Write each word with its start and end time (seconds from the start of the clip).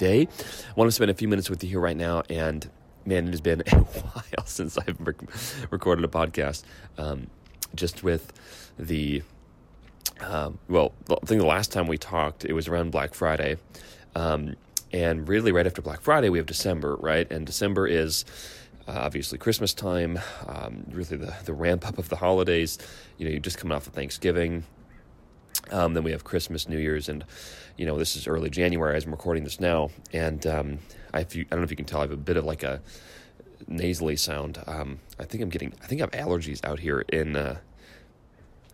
day. 0.00 0.26
I 0.68 0.72
want 0.74 0.88
to 0.88 0.92
spend 0.92 1.10
a 1.10 1.14
few 1.14 1.28
minutes 1.28 1.50
with 1.50 1.62
you 1.62 1.70
here 1.70 1.80
right 1.80 1.96
now, 1.96 2.22
and 2.30 2.68
man, 3.04 3.28
it 3.28 3.30
has 3.30 3.40
been 3.42 3.62
a 3.72 3.76
while 3.76 4.46
since 4.46 4.78
I've 4.78 4.98
rec- 4.98 5.70
recorded 5.70 6.04
a 6.04 6.08
podcast. 6.08 6.64
Um, 6.98 7.28
just 7.74 8.02
with 8.02 8.32
the, 8.78 9.22
um, 10.20 10.58
well, 10.68 10.92
I 11.08 11.26
think 11.26 11.40
the 11.40 11.46
last 11.46 11.70
time 11.70 11.86
we 11.86 11.98
talked, 11.98 12.44
it 12.44 12.52
was 12.54 12.66
around 12.66 12.90
Black 12.90 13.14
Friday. 13.14 13.58
Um, 14.16 14.56
and 14.92 15.28
really, 15.28 15.52
right 15.52 15.66
after 15.66 15.82
Black 15.82 16.00
Friday, 16.00 16.30
we 16.30 16.38
have 16.38 16.46
December, 16.46 16.96
right? 16.96 17.30
And 17.30 17.46
December 17.46 17.86
is 17.86 18.24
uh, 18.88 18.92
obviously 18.92 19.38
Christmas 19.38 19.72
time, 19.74 20.18
um, 20.48 20.84
really 20.90 21.16
the, 21.16 21.34
the 21.44 21.52
ramp 21.52 21.86
up 21.86 21.98
of 21.98 22.08
the 22.08 22.16
holidays. 22.16 22.78
You 23.18 23.26
know, 23.26 23.30
you're 23.30 23.40
just 23.40 23.58
coming 23.58 23.76
off 23.76 23.86
of 23.86 23.92
Thanksgiving. 23.92 24.64
Um, 25.70 25.94
then 25.94 26.02
we 26.02 26.10
have 26.10 26.24
Christmas, 26.24 26.68
New 26.68 26.78
Year's, 26.78 27.08
and 27.08 27.24
you 27.80 27.86
know 27.86 27.96
this 27.96 28.14
is 28.14 28.28
early 28.28 28.50
January 28.50 28.94
as 28.94 29.06
I'm 29.06 29.10
recording 29.10 29.42
this 29.42 29.58
now. 29.58 29.88
And 30.12 30.46
um, 30.46 30.78
I, 31.14 31.20
you, 31.30 31.46
I 31.46 31.48
don't 31.48 31.60
know 31.60 31.64
if 31.64 31.70
you 31.70 31.78
can 31.78 31.86
tell, 31.86 32.00
I 32.00 32.02
have 32.02 32.10
a 32.10 32.16
bit 32.16 32.36
of 32.36 32.44
like 32.44 32.62
a 32.62 32.82
nasally 33.66 34.16
sound. 34.16 34.62
Um, 34.66 34.98
I 35.18 35.24
think 35.24 35.42
I'm 35.42 35.48
getting, 35.48 35.72
I 35.82 35.86
think 35.86 36.02
I 36.02 36.04
have 36.04 36.28
allergies 36.28 36.62
out 36.62 36.80
here 36.80 37.06
in 37.10 37.36
uh, 37.36 37.56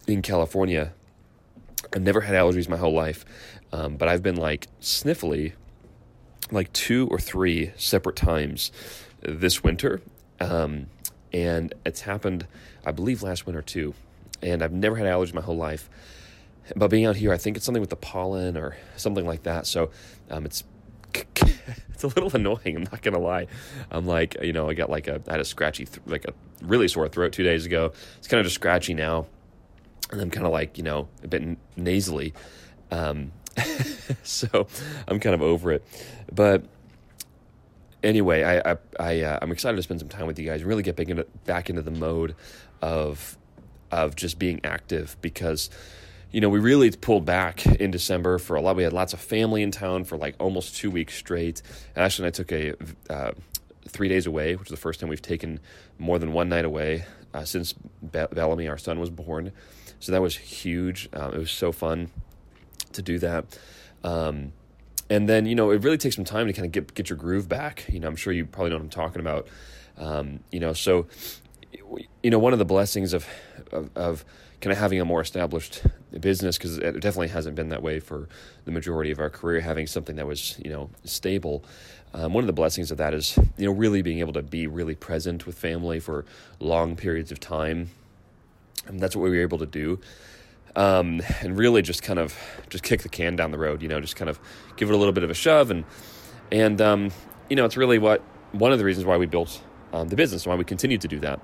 in 0.09 0.23
California. 0.23 0.93
I've 1.95 2.03
never 2.03 2.23
had 2.23 2.35
allergies 2.35 2.69
my 2.69 2.79
whole 2.79 2.93
life, 2.93 3.25
um, 3.73 3.97
but 3.97 4.09
I've 4.09 4.25
been 4.25 4.35
like 4.35 4.67
sniffly, 4.81 5.53
like 6.51 6.73
two 6.73 7.07
or 7.09 7.21
three 7.21 7.71
separate 7.77 8.17
times 8.17 8.73
this 9.21 9.63
winter, 9.63 10.01
um, 10.41 10.89
and 11.33 11.73
it's 11.85 12.01
happened, 12.01 12.49
I 12.85 12.91
believe, 12.91 13.23
last 13.23 13.47
winter 13.47 13.63
too. 13.63 13.95
And 14.43 14.65
I've 14.65 14.73
never 14.73 14.97
had 14.97 15.07
allergies 15.07 15.33
my 15.33 15.43
whole 15.43 15.57
life 15.57 15.89
but 16.75 16.89
being 16.89 17.07
out 17.07 17.17
here, 17.17 17.33
I 17.33 17.39
think 17.39 17.57
it's 17.57 17.65
something 17.65 17.81
with 17.81 17.91
the 17.91 17.97
pollen 17.97 18.57
or 18.57 18.77
something 18.97 19.27
like 19.27 19.45
that. 19.45 19.67
So 19.67 19.91
um, 20.31 20.47
it's 20.47 20.65
it's 21.15 22.05
a 22.05 22.09
little 22.09 22.31
annoying. 22.35 22.77
I'm 22.77 22.83
not 22.85 23.03
gonna 23.03 23.19
lie. 23.19 23.47
I'm 23.91 24.07
like, 24.07 24.37
you 24.43 24.53
know, 24.53 24.69
I 24.69 24.75
got 24.75 24.91
like 24.91 25.09
a 25.09 25.23
I 25.29 25.33
had 25.33 25.41
a 25.41 25.45
scratchy, 25.45 25.87
th- 25.87 26.01
like 26.07 26.25
a 26.25 26.33
really 26.63 26.89
sore 26.89 27.09
throat 27.09 27.33
two 27.33 27.45
days 27.45 27.67
ago. 27.67 27.93
It's 28.19 28.29
kind 28.29 28.41
of 28.41 28.47
just 28.47 28.57
scratchy 28.57 28.95
now, 28.95 29.27
and 30.11 30.21
I'm 30.21 30.31
kind 30.31 30.47
of 30.47 30.53
like, 30.53 30.77
you 30.77 30.85
know, 30.85 31.09
a 31.23 31.29
bit 31.29 31.57
nasally. 31.77 32.35
Um, 32.91 33.33
so 34.23 34.67
I'm 35.09 35.21
kind 35.21 35.35
of 35.35 35.43
over 35.43 35.73
it. 35.73 35.85
But 36.33 36.65
anyway, 38.03 38.43
I 38.43 38.73
I, 38.73 38.77
I 38.99 39.21
uh, 39.23 39.39
I'm 39.41 39.53
excited 39.53 39.77
to 39.77 39.83
spend 39.83 40.01
some 40.01 40.09
time 40.09 40.27
with 40.27 40.39
you 40.39 40.47
guys. 40.47 40.65
Really 40.65 40.83
get 40.83 40.97
back 40.97 41.09
into 41.09 41.27
back 41.45 41.71
into 41.71 41.83
the 41.83 41.91
mode 41.91 42.35
of 42.83 43.39
of 43.91 44.17
just 44.17 44.39
being 44.39 44.61
active 44.65 45.17
because 45.21 45.71
you 46.33 46.41
know, 46.41 46.49
we 46.49 46.59
really 46.59 46.91
pulled 46.91 47.25
back 47.25 47.65
in 47.67 47.91
December 47.91 48.39
for 48.39 48.57
a 48.57 48.61
lot. 48.61 48.77
We 48.77 48.83
had 48.83 48.93
lots 48.93 49.13
of 49.13 49.21
family 49.21 49.63
in 49.63 49.71
town 49.71 50.05
for 50.05 50.17
like 50.19 50.35
almost 50.39 50.77
two 50.77 50.91
weeks 50.91 51.15
straight. 51.15 51.63
Ashley 51.95 52.25
and 52.25 52.29
I 52.29 52.31
took 52.31 52.53
a 52.53 52.75
uh, 53.09 53.33
three 53.89 54.09
days 54.09 54.27
away, 54.27 54.57
which 54.57 54.69
is 54.69 54.71
the 54.71 54.77
first 54.77 55.01
time 55.01 55.09
we've 55.09 55.23
taken 55.23 55.61
more 55.99 56.19
than 56.19 56.33
one 56.33 56.49
night 56.49 56.65
away 56.65 57.05
uh, 57.33 57.45
since 57.45 57.73
Be- 57.73 58.27
Bellamy, 58.33 58.69
our 58.69 58.79
son, 58.79 58.99
was 58.99 59.11
born. 59.11 59.53
So 60.01 60.13
that 60.13 60.21
was 60.21 60.37
huge. 60.37 61.09
Um, 61.13 61.35
it 61.35 61.39
was 61.39 61.51
so 61.51 61.73
fun 61.73 62.11
to 62.93 63.03
do 63.03 63.19
that. 63.21 63.59
Um, 64.05 64.53
and 65.09 65.29
then, 65.29 65.47
you 65.47 65.55
know, 65.55 65.71
it 65.71 65.83
really 65.83 65.99
takes 65.99 66.17
some 66.17 66.25
time 66.25 66.47
to 66.49 66.53
kind 66.53 66.67
of 66.67 66.73
get, 66.73 66.95
get 66.95 67.09
your 67.09 67.17
groove 67.17 67.49
back. 67.49 67.87
You 67.89 68.01
know, 68.01 68.09
I'm 68.09 68.17
sure 68.17 68.33
you 68.33 68.45
probably 68.45 68.71
know 68.71 68.77
what 68.77 68.83
I'm 68.83 68.91
talking 68.91 69.21
about. 69.21 69.47
Um, 69.97 70.41
you 70.51 70.61
know, 70.61 70.73
so, 70.73 71.07
you 72.23 72.31
know, 72.31 72.39
one 72.39 72.53
of 72.53 72.59
the 72.59 72.65
blessings 72.65 73.13
of, 73.13 73.27
of, 73.73 73.91
of 73.95 74.25
kind 74.61 74.73
of 74.73 74.79
having 74.79 75.01
a 75.01 75.05
more 75.05 75.21
established 75.21 75.83
business 76.19 76.57
because 76.57 76.79
it 76.79 77.01
definitely 77.01 77.29
hasn't 77.29 77.57
been 77.57 77.69
that 77.69 77.83
way 77.83 78.01
for 78.01 78.29
the 78.65 78.71
majority 78.71 79.11
of 79.11 79.19
our 79.19 79.31
career. 79.31 79.61
Having 79.61 79.87
something 79.87 80.17
that 80.17 80.27
was 80.27 80.59
you 80.65 80.71
know 80.71 80.91
stable. 81.05 81.65
Um, 82.15 82.33
one 82.33 82.43
of 82.43 82.47
the 82.47 82.55
blessings 82.55 82.91
of 82.91 82.99
that 82.99 83.13
is 83.15 83.39
you 83.57 83.67
know 83.67 83.73
really 83.73 84.03
being 84.03 84.21
able 84.21 84.33
to 84.35 84.43
be 84.43 84.67
really 84.67 84.95
present 84.95 85.47
with 85.47 85.59
family 85.59 86.01
for 86.01 86.25
long 86.61 86.97
periods 86.97 87.31
of 87.31 87.41
time. 87.41 87.91
And 88.87 89.01
that's 89.01 89.17
what 89.17 89.23
we 89.23 89.31
were 89.31 89.43
able 89.43 89.59
to 89.59 89.67
do. 89.67 90.01
Um, 90.77 91.23
and 91.41 91.57
really 91.57 91.83
just 91.83 92.03
kind 92.03 92.19
of 92.19 92.35
just 92.69 92.85
kick 92.85 93.03
the 93.03 93.09
can 93.09 93.35
down 93.35 93.51
the 93.51 93.59
road, 93.59 93.83
you 93.83 93.89
know, 93.89 94.01
just 94.01 94.15
kind 94.15 94.29
of 94.29 94.39
give 94.77 94.91
it 94.91 94.95
a 94.95 94.97
little 94.97 95.13
bit 95.13 95.25
of 95.25 95.31
a 95.31 95.35
shove 95.35 95.71
and 95.71 95.85
and 96.53 96.81
um, 96.81 97.11
you 97.49 97.57
know 97.57 97.65
it's 97.65 97.77
really 97.77 97.99
what 97.99 98.23
one 98.53 98.73
of 98.73 98.79
the 98.79 98.85
reasons 98.85 99.07
why 99.07 99.17
we 99.17 99.27
built 99.27 99.61
um, 99.93 100.09
the 100.09 100.17
business 100.17 100.45
and 100.45 100.51
why 100.51 100.57
we 100.57 100.65
continue 100.65 100.99
to 100.99 101.09
do 101.09 101.19
that. 101.21 101.41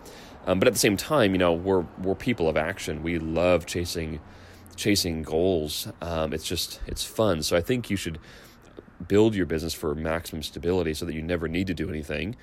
Um, 0.47 0.59
but 0.59 0.67
at 0.67 0.75
the 0.75 0.81
same 0.81 0.97
time, 0.97 1.33
you 1.33 1.39
know, 1.39 1.53
we're 1.53 1.85
we're 1.99 2.15
people 2.15 2.49
of 2.49 2.57
action. 2.57 3.03
We 3.03 3.19
love 3.19 3.67
chasing 3.67 4.21
chasing 4.77 5.23
goals. 5.23 5.89
Um, 6.01 6.33
it's 6.33 6.47
just 6.47 6.81
it's 6.87 7.05
fun. 7.05 7.43
So 7.43 7.57
I 7.57 7.61
think 7.61 7.91
you 7.91 7.97
should 7.97 8.19
build 9.07 9.35
your 9.35 9.47
business 9.47 9.75
for 9.75 9.95
maximum 9.95 10.43
stability, 10.43 10.95
so 10.95 11.05
that 11.07 11.15
you 11.15 11.23
never 11.23 11.49
need 11.49 11.67
to 11.69 11.75
do 11.75 11.89
anything, 11.89 12.37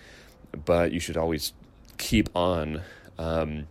but 0.66 0.92
you 0.92 1.00
should 1.00 1.18
always 1.18 1.54
keep 1.98 2.30
on. 2.36 2.82
Um, 3.18 3.68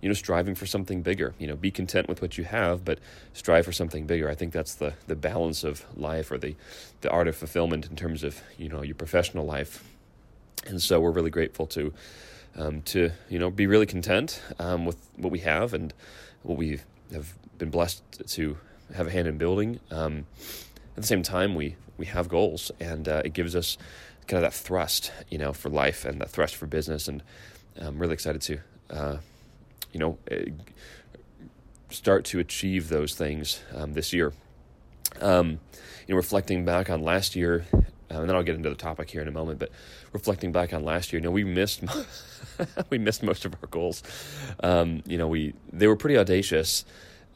you 0.00 0.08
know, 0.08 0.14
striving 0.14 0.54
for 0.54 0.64
something 0.64 1.02
bigger. 1.02 1.34
You 1.38 1.46
know, 1.46 1.56
be 1.56 1.70
content 1.70 2.08
with 2.08 2.22
what 2.22 2.38
you 2.38 2.44
have, 2.44 2.86
but 2.86 3.00
strive 3.34 3.66
for 3.66 3.72
something 3.72 4.06
bigger. 4.06 4.30
I 4.30 4.34
think 4.34 4.52
that's 4.52 4.74
the 4.74 4.94
the 5.06 5.16
balance 5.16 5.62
of 5.62 5.84
life, 5.94 6.30
or 6.30 6.38
the 6.38 6.56
the 7.02 7.10
art 7.10 7.28
of 7.28 7.36
fulfillment 7.36 7.86
in 7.86 7.96
terms 7.96 8.24
of 8.24 8.40
you 8.56 8.70
know 8.70 8.82
your 8.82 8.94
professional 8.94 9.44
life. 9.44 9.84
And 10.66 10.80
so 10.80 11.00
we're 11.00 11.10
really 11.10 11.30
grateful 11.30 11.66
to 11.68 11.92
um, 12.56 12.82
to 12.82 13.10
you 13.28 13.38
know 13.38 13.50
be 13.50 13.66
really 13.66 13.86
content 13.86 14.42
um, 14.58 14.84
with 14.84 14.96
what 15.16 15.30
we 15.30 15.40
have 15.40 15.74
and 15.74 15.92
what 16.42 16.56
we 16.58 16.80
have 17.12 17.34
been 17.58 17.70
blessed 17.70 18.02
to 18.28 18.56
have 18.94 19.06
a 19.06 19.10
hand 19.10 19.28
in 19.28 19.38
building. 19.38 19.80
Um, 19.90 20.26
at 20.96 21.02
the 21.02 21.06
same 21.06 21.22
time, 21.22 21.54
we 21.54 21.76
we 21.96 22.06
have 22.06 22.28
goals, 22.28 22.70
and 22.80 23.08
uh, 23.08 23.22
it 23.24 23.32
gives 23.32 23.54
us 23.54 23.76
kind 24.26 24.44
of 24.44 24.50
that 24.50 24.56
thrust, 24.56 25.12
you 25.28 25.38
know, 25.38 25.52
for 25.52 25.68
life 25.68 26.04
and 26.04 26.20
that 26.20 26.30
thrust 26.30 26.56
for 26.56 26.66
business. 26.66 27.08
And 27.08 27.22
I'm 27.76 27.98
really 27.98 28.14
excited 28.14 28.40
to, 28.42 28.58
uh, 28.90 29.16
you 29.92 30.00
know, 30.00 30.18
eh, 30.30 30.46
start 31.90 32.24
to 32.26 32.38
achieve 32.38 32.88
those 32.88 33.14
things 33.14 33.60
um, 33.74 33.94
this 33.94 34.12
year. 34.12 34.32
Um, 35.20 35.60
you 36.06 36.14
know, 36.14 36.16
reflecting 36.16 36.64
back 36.64 36.88
on 36.88 37.02
last 37.02 37.34
year, 37.34 37.66
uh, 38.10 38.20
and 38.20 38.28
then 38.28 38.36
I'll 38.36 38.42
get 38.42 38.56
into 38.56 38.68
the 38.68 38.76
topic 38.76 39.10
here 39.10 39.22
in 39.22 39.28
a 39.28 39.32
moment. 39.32 39.58
But 39.58 39.70
reflecting 40.12 40.52
back 40.52 40.72
on 40.72 40.84
last 40.84 41.12
year, 41.12 41.20
you 41.20 41.24
know, 41.24 41.30
we 41.30 41.44
missed 41.44 41.82
we 42.90 42.98
missed 42.98 43.22
most 43.22 43.44
of 43.44 43.54
our 43.54 43.68
goals. 43.68 44.02
Um, 44.62 45.02
you 45.06 45.16
know, 45.16 45.28
we 45.28 45.54
they 45.72 45.86
were 45.86 45.96
pretty 45.96 46.18
audacious. 46.18 46.84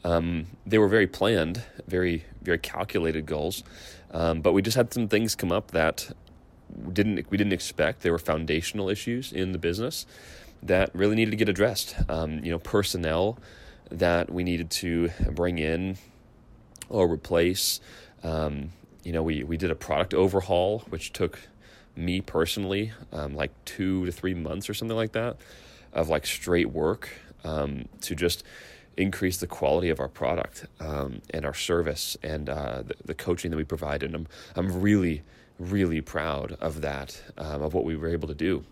Um, 0.03 0.47
they 0.65 0.77
were 0.77 0.87
very 0.87 1.07
planned, 1.07 1.63
very 1.87 2.25
very 2.41 2.59
calculated 2.59 3.25
goals, 3.25 3.63
um, 4.11 4.41
but 4.41 4.53
we 4.53 4.61
just 4.61 4.77
had 4.77 4.93
some 4.93 5.07
things 5.07 5.35
come 5.35 5.51
up 5.51 5.71
that 5.71 6.11
didn't 6.91 7.29
we 7.29 7.37
didn't 7.37 7.53
expect. 7.53 8.01
There 8.01 8.11
were 8.11 8.19
foundational 8.19 8.89
issues 8.89 9.31
in 9.31 9.51
the 9.51 9.57
business 9.57 10.05
that 10.61 10.93
really 10.93 11.15
needed 11.15 11.31
to 11.31 11.37
get 11.37 11.49
addressed. 11.49 11.95
Um, 12.09 12.43
you 12.43 12.51
know, 12.51 12.59
personnel 12.59 13.37
that 13.91 14.31
we 14.31 14.43
needed 14.43 14.69
to 14.71 15.09
bring 15.31 15.57
in 15.57 15.97
or 16.89 17.11
replace. 17.11 17.79
Um, 18.23 18.71
you 19.05 19.13
know, 19.13 19.23
we 19.23 19.43
we 19.43 19.55
did 19.55 19.71
a 19.71 19.75
product 19.75 20.13
overhaul, 20.13 20.79
which 20.89 21.13
took 21.13 21.39
me 21.95 22.19
personally 22.19 22.91
um, 23.13 23.35
like 23.35 23.51
two 23.63 24.05
to 24.05 24.11
three 24.11 24.33
months 24.33 24.69
or 24.69 24.73
something 24.73 24.97
like 24.97 25.13
that 25.13 25.37
of 25.93 26.09
like 26.09 26.25
straight 26.25 26.71
work 26.71 27.09
um, 27.45 27.87
to 28.01 28.15
just 28.15 28.43
increase 28.97 29.37
the 29.37 29.47
quality 29.47 29.89
of 29.89 29.99
our 29.99 30.09
product 30.09 30.65
um, 30.81 31.21
and 31.29 31.45
our 31.45 31.53
service 31.53 32.17
and 32.21 32.49
uh, 32.49 32.81
the, 32.81 32.95
the, 33.05 33.13
coaching 33.13 33.51
that 33.51 33.57
we 33.57 33.63
provide. 33.63 34.03
And 34.03 34.15
I'm 34.15 34.27
I'm 34.55 34.81
really 34.81 35.21
really 35.59 36.01
proud 36.01 36.57
of 36.59 36.81
that 36.81 37.21
um, 37.37 37.61
of 37.61 37.73
what 37.73 37.85
we 37.85 37.95
were 37.95 38.09
able 38.09 38.27
to 38.27 38.35
do 38.35 38.65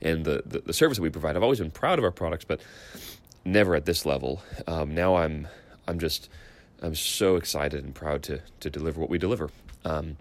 and 0.00 0.24
the, 0.24 0.42
the, 0.46 0.60
the 0.60 0.72
service 0.72 0.98
that 0.98 1.02
we 1.02 1.10
provide. 1.10 1.36
I've 1.36 1.42
always 1.42 1.58
been 1.58 1.70
proud 1.70 1.98
of 1.98 2.04
our 2.04 2.10
products, 2.10 2.44
but 2.44 2.60
never 3.44 3.74
at 3.74 3.84
this 3.84 4.06
level. 4.06 4.42
Um, 4.66 4.94
now 4.94 5.16
I'm 5.16 5.48
I'm 5.88 5.98
just 5.98 6.28
I'm 6.82 6.94
so 6.94 7.36
excited 7.36 7.84
and 7.84 7.94
proud 7.94 8.22
to 8.24 8.40
to 8.60 8.70
deliver 8.70 9.00
what 9.00 9.10
we 9.10 9.18
deliver. 9.18 9.50
Um, 9.84 10.16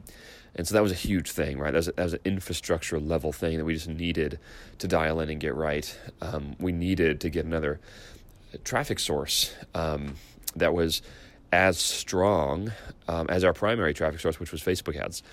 and 0.56 0.66
so 0.66 0.74
that 0.74 0.81
was 0.81 0.92
a 0.92 0.96
huge 0.96 1.31
thing, 1.31 1.60
right? 1.60 1.72
That 1.72 1.80
was, 1.80 1.88
a, 1.90 1.92
that 1.94 2.04
was 2.04 2.13
an 2.13 2.19
infrastructure 2.24 3.00
level 3.00 3.34
thing 3.34 3.57
that 3.57 3.66
we 3.66 3.74
just 3.74 3.90
needed 3.90 4.40
to 4.80 4.88
dial 4.88 5.19
in 5.19 5.30
and 5.30 5.40
get 5.40 5.54
right. 5.54 6.00
Um, 6.22 6.56
we 6.60 6.72
needed 6.72 7.19
to 7.22 7.30
get 7.30 7.46
another 7.46 7.81
traffic 8.63 9.00
source 9.00 9.54
um, 9.74 10.16
that 10.56 10.74
was 10.74 11.02
as 11.52 11.78
strong 11.78 12.72
um, 13.10 13.28
as 13.30 13.44
our 13.44 13.54
primary 13.54 13.94
traffic 13.94 14.22
source, 14.22 14.40
which 14.40 14.54
was 14.54 14.62
Facebook 14.62 14.96
ads. 14.96 15.24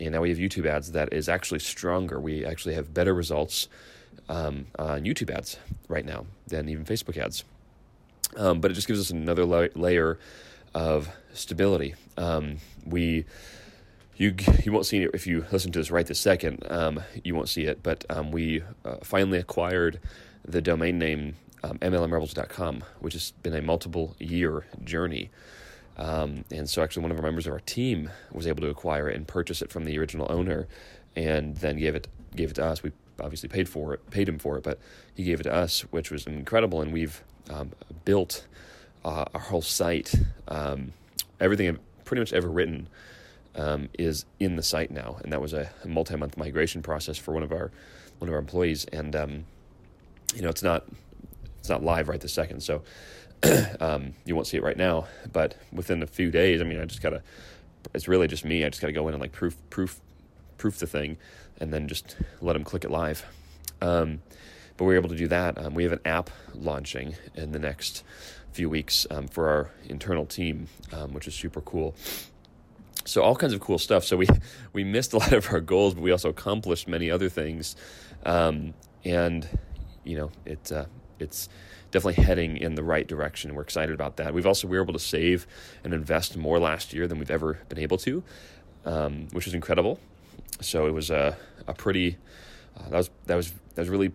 And 0.00 0.12
now 0.12 0.20
we 0.20 0.30
have 0.30 0.38
YouTube 0.38 0.66
ads 0.66 0.92
that 0.92 1.12
is 1.12 1.28
actually 1.28 1.60
stronger. 1.60 2.18
We 2.18 2.44
actually 2.44 2.74
have 2.74 2.92
better 2.92 3.14
results 3.14 3.68
um, 4.28 4.66
on 4.78 5.04
YouTube 5.04 5.30
ads 5.30 5.58
right 5.88 6.04
now 6.04 6.26
than 6.48 6.68
even 6.68 6.84
Facebook 6.84 7.16
ads. 7.16 7.44
Um, 8.36 8.60
but 8.60 8.70
it 8.70 8.74
just 8.74 8.88
gives 8.88 8.98
us 8.98 9.10
another 9.10 9.44
la- 9.44 9.68
layer 9.74 10.18
of 10.74 11.10
stability. 11.32 11.94
Um, 12.16 12.58
we 12.84 13.24
you 14.16 14.34
you 14.62 14.72
won't 14.72 14.86
see 14.86 15.02
it 15.02 15.10
if 15.14 15.26
you 15.26 15.46
listen 15.50 15.72
to 15.72 15.78
this 15.78 15.90
right 15.90 16.06
this 16.06 16.20
second. 16.20 16.64
Um, 16.70 17.00
you 17.24 17.34
won't 17.34 17.48
see 17.48 17.64
it, 17.64 17.82
but 17.82 18.04
um, 18.10 18.30
we 18.30 18.62
uh, 18.84 18.96
finally 19.02 19.38
acquired 19.38 20.00
the 20.44 20.60
domain 20.60 20.98
name 20.98 21.36
um, 21.64 21.78
MLMRebels.com, 21.78 22.84
which 23.00 23.12
has 23.14 23.32
been 23.42 23.54
a 23.54 23.62
multiple 23.62 24.16
year 24.18 24.66
journey. 24.84 25.30
Um, 25.96 26.44
and 26.50 26.68
so, 26.68 26.82
actually, 26.82 27.02
one 27.02 27.12
of 27.12 27.18
our 27.18 27.22
members 27.22 27.46
of 27.46 27.52
our 27.52 27.60
team 27.60 28.10
was 28.32 28.46
able 28.46 28.62
to 28.62 28.68
acquire 28.68 29.08
it 29.08 29.16
and 29.16 29.28
purchase 29.28 29.62
it 29.62 29.70
from 29.70 29.84
the 29.84 29.98
original 29.98 30.26
owner, 30.30 30.66
and 31.14 31.56
then 31.56 31.78
gave 31.78 31.94
it 31.94 32.08
gave 32.34 32.50
it 32.50 32.54
to 32.54 32.64
us. 32.64 32.82
We 32.82 32.92
obviously 33.20 33.48
paid 33.48 33.68
for 33.68 33.94
it, 33.94 34.10
paid 34.10 34.28
him 34.28 34.38
for 34.38 34.56
it, 34.56 34.64
but 34.64 34.78
he 35.14 35.24
gave 35.24 35.40
it 35.40 35.44
to 35.44 35.52
us, 35.52 35.82
which 35.90 36.10
was 36.10 36.26
incredible. 36.26 36.80
And 36.80 36.92
we've 36.92 37.22
um, 37.50 37.72
built 38.04 38.46
uh, 39.04 39.24
our 39.34 39.40
whole 39.40 39.62
site. 39.62 40.14
Um, 40.48 40.92
everything 41.40 41.68
I've 41.68 42.04
pretty 42.04 42.20
much 42.20 42.32
ever 42.32 42.48
written 42.48 42.88
um, 43.54 43.88
is 43.98 44.24
in 44.40 44.56
the 44.56 44.62
site 44.62 44.90
now, 44.90 45.18
and 45.22 45.32
that 45.32 45.40
was 45.40 45.52
a, 45.52 45.70
multi-month 45.84 46.36
migration 46.36 46.82
process 46.82 47.18
for 47.18 47.32
one 47.32 47.42
of 47.42 47.52
our 47.52 47.70
one 48.18 48.28
of 48.28 48.34
our 48.34 48.38
employees. 48.38 48.84
And 48.86 49.14
um, 49.14 49.44
you 50.34 50.42
know, 50.42 50.48
it's 50.48 50.62
not 50.62 50.86
it's 51.58 51.68
not 51.68 51.82
live 51.82 52.08
right 52.08 52.20
this 52.20 52.32
second, 52.32 52.62
so 52.62 52.82
um, 53.80 54.14
you 54.24 54.34
won't 54.34 54.46
see 54.46 54.56
it 54.56 54.62
right 54.62 54.76
now. 54.76 55.06
But 55.32 55.56
within 55.72 56.02
a 56.02 56.06
few 56.06 56.30
days, 56.30 56.60
I 56.60 56.64
mean, 56.64 56.80
I 56.80 56.84
just 56.84 57.02
gotta. 57.02 57.22
It's 57.94 58.08
really 58.08 58.28
just 58.28 58.44
me. 58.44 58.64
I 58.64 58.68
just 58.68 58.80
gotta 58.80 58.92
go 58.92 59.08
in 59.08 59.14
and 59.14 59.20
like 59.20 59.32
proof 59.32 59.56
proof 59.70 60.00
proof 60.56 60.78
the 60.78 60.86
thing, 60.86 61.18
and 61.60 61.72
then 61.72 61.88
just 61.88 62.16
let 62.40 62.54
them 62.54 62.64
click 62.64 62.84
it 62.84 62.90
live. 62.90 63.24
Um, 63.80 64.22
but 64.76 64.84
we 64.84 64.94
are 64.94 64.96
able 64.96 65.10
to 65.10 65.16
do 65.16 65.28
that. 65.28 65.58
Um, 65.58 65.74
we 65.74 65.82
have 65.82 65.92
an 65.92 66.00
app 66.04 66.30
launching 66.54 67.16
in 67.34 67.52
the 67.52 67.58
next 67.58 68.04
few 68.52 68.68
weeks 68.68 69.06
um, 69.10 69.26
for 69.28 69.48
our 69.48 69.70
internal 69.88 70.26
team, 70.26 70.68
um, 70.92 71.12
which 71.12 71.26
is 71.26 71.34
super 71.34 71.60
cool. 71.60 71.94
So 73.04 73.22
all 73.22 73.34
kinds 73.34 73.52
of 73.52 73.60
cool 73.60 73.78
stuff. 73.78 74.04
So 74.04 74.16
we 74.16 74.28
we 74.72 74.84
missed 74.84 75.12
a 75.12 75.18
lot 75.18 75.32
of 75.32 75.50
our 75.50 75.60
goals, 75.60 75.94
but 75.94 76.02
we 76.02 76.12
also 76.12 76.28
accomplished 76.28 76.88
many 76.88 77.10
other 77.10 77.28
things, 77.28 77.76
um, 78.24 78.74
and 79.04 79.48
you 80.04 80.16
know 80.16 80.30
it 80.44 80.70
uh, 80.70 80.84
it's 81.18 81.48
definitely 81.90 82.22
heading 82.22 82.56
in 82.56 82.74
the 82.74 82.82
right 82.82 83.06
direction. 83.06 83.54
We're 83.54 83.62
excited 83.62 83.94
about 83.94 84.16
that. 84.16 84.32
We've 84.32 84.46
also 84.46 84.68
we 84.68 84.76
were 84.76 84.82
able 84.82 84.94
to 84.94 84.98
save 84.98 85.46
and 85.84 85.92
invest 85.92 86.36
more 86.36 86.58
last 86.58 86.92
year 86.92 87.06
than 87.06 87.18
we've 87.18 87.30
ever 87.30 87.58
been 87.68 87.78
able 87.78 87.98
to, 87.98 88.22
um, 88.84 89.28
which 89.32 89.46
is 89.46 89.54
incredible. 89.54 89.98
So 90.60 90.86
it 90.86 90.92
was 90.92 91.10
a 91.10 91.36
a 91.66 91.74
pretty 91.74 92.18
uh, 92.76 92.88
that 92.90 92.96
was 92.96 93.10
that 93.26 93.36
was 93.36 93.52
that 93.74 93.82
was 93.82 93.88
really 93.88 94.12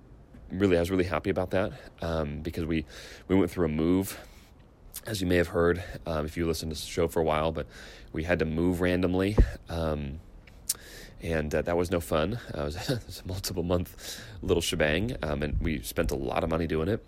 really 0.52 0.78
I 0.78 0.80
was 0.80 0.92
really 0.92 1.06
happy 1.06 1.30
about 1.30 1.52
that 1.52 1.72
um, 2.02 2.40
because 2.42 2.66
we 2.66 2.86
we 3.28 3.36
went 3.36 3.52
through 3.52 3.66
a 3.66 3.70
move 3.70 4.20
as 5.06 5.22
you 5.22 5.28
may 5.28 5.38
have 5.38 5.48
heard 5.48 5.84
um, 6.06 6.26
if 6.26 6.36
you 6.36 6.46
listened 6.46 6.76
to 6.76 6.80
the 6.80 6.86
show 6.86 7.08
for 7.08 7.22
a 7.22 7.24
while, 7.24 7.52
but 7.52 7.66
we 8.12 8.24
had 8.24 8.40
to 8.40 8.46
move 8.46 8.82
randomly. 8.82 9.38
Um, 9.70 10.20
and 11.22 11.54
uh, 11.56 11.62
that 11.64 11.78
was 11.78 11.90
no 11.90 12.00
fun. 12.00 12.40
Uh, 12.54 12.62
it, 12.62 12.66
was, 12.66 12.76
it, 12.90 13.06
was, 13.06 13.22
a 13.24 13.28
multiple 13.28 13.64
month 13.64 14.22
little 14.42 14.62
shebang, 14.62 15.16
um, 15.24 15.44
and 15.44 15.60
we 15.62 15.82
spent 15.82 16.12
a 16.12 16.16
lot 16.16 16.44
of 16.44 16.50
money 16.50 16.68
doing 16.68 16.90
it 16.90 17.04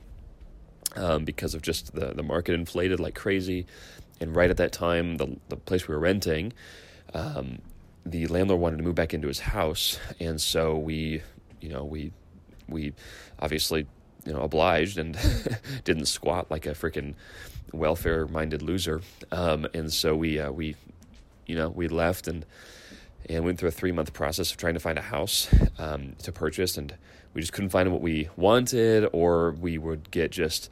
um, 0.96 1.26
because 1.26 1.54
of 1.54 1.62
just 1.62 1.94
the, 1.94 2.14
the 2.14 2.24
market 2.24 2.54
inflated 2.54 3.00
like 3.00 3.16
crazy. 3.16 3.66
And 4.22 4.36
right 4.36 4.50
at 4.50 4.58
that 4.58 4.72
time, 4.72 5.18
the, 5.18 5.38
the 5.50 5.56
place 5.56 5.88
we 5.88 5.94
were 5.94 6.00
renting, 6.00 6.54
um, 7.14 7.60
the 8.06 8.28
landlord 8.28 8.62
wanted 8.62 8.78
to 8.78 8.84
move 8.84 8.96
back 8.96 9.14
into 9.14 9.28
his 9.28 9.40
house, 9.40 10.00
and 10.20 10.40
so 10.40 10.78
we, 10.78 11.22
you 11.62 11.70
know, 11.70 11.84
we 11.84 12.12
we 12.70 12.94
obviously 13.40 13.88
you 14.26 14.34
know 14.34 14.42
obliged 14.42 14.98
and 14.98 15.18
didn't 15.84 16.06
squat 16.06 16.50
like 16.50 16.66
a 16.66 16.72
freaking 16.72 17.16
welfare 17.74 18.28
minded 18.28 18.62
loser. 18.62 19.02
Um, 19.32 19.68
and 19.74 19.92
so 19.92 20.16
we 20.16 20.40
uh, 20.40 20.52
we 20.52 20.76
you 21.46 21.56
know 21.56 21.70
we 21.70 21.88
left 21.88 22.28
and 22.28 22.46
and 23.28 23.46
went 23.46 23.60
through 23.60 23.70
a 23.70 23.72
three 23.72 23.92
month 23.92 24.14
process 24.14 24.52
of 24.52 24.58
trying 24.58 24.74
to 24.74 24.80
find 24.80 24.98
a 24.98 25.04
house 25.04 25.48
um, 25.78 26.16
to 26.24 26.32
purchase, 26.32 26.78
and 26.78 26.96
we 27.34 27.42
just 27.42 27.54
couldn't 27.54 27.70
find 27.70 27.92
what 27.92 28.02
we 28.02 28.30
wanted, 28.36 29.08
or 29.14 29.52
we 29.52 29.78
would 29.78 30.12
get 30.12 30.32
just 30.32 30.70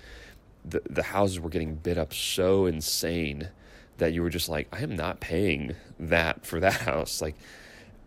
the 0.66 0.82
the 0.90 1.04
houses 1.04 1.40
were 1.40 1.50
getting 1.50 1.76
bid 1.76 1.98
up 1.98 2.14
so 2.14 2.66
insane 2.66 3.50
that 3.98 4.14
you 4.14 4.22
were 4.22 4.30
just 4.30 4.48
like, 4.48 4.68
I 4.72 4.84
am 4.84 4.96
not 4.96 5.20
paying 5.20 5.76
that 6.00 6.46
for 6.46 6.60
that 6.60 6.74
house, 6.82 7.22
like, 7.22 7.36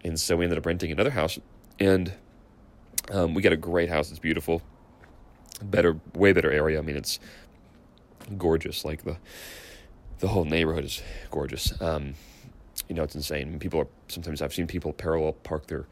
and 0.05 0.19
so 0.19 0.37
we 0.37 0.45
ended 0.45 0.59
up 0.59 0.67
renting 0.67 0.93
another 0.93 1.11
house, 1.11 1.39
and 1.79 2.13
um, 3.11 3.35
we 3.35 3.43
got 3.43 3.53
a 3.53 3.57
great 3.57 3.89
house. 3.89 4.11
It's 4.11 4.19
beautiful, 4.19 4.63
better, 5.63 5.99
way 6.15 6.33
better 6.33 6.51
area. 6.51 6.79
I 6.79 6.83
mean, 6.83 6.97
it's 6.97 7.19
gorgeous. 8.37 8.85
Like 8.85 9.05
the 9.05 9.17
the 10.21 10.29
whole 10.29 10.45
neighborhood 10.45 10.85
is 10.85 11.03
gorgeous. 11.31 11.81
Um, 11.81 12.15
you 12.89 12.95
know, 12.95 13.03
it's 13.03 13.15
insane. 13.15 13.59
People 13.59 13.81
are 13.81 13.87
sometimes 14.09 14.43
I've 14.43 14.55
seen 14.55 14.67
people 14.67 14.93
parallel 14.93 15.33
park 15.33 15.67
their 15.67 15.87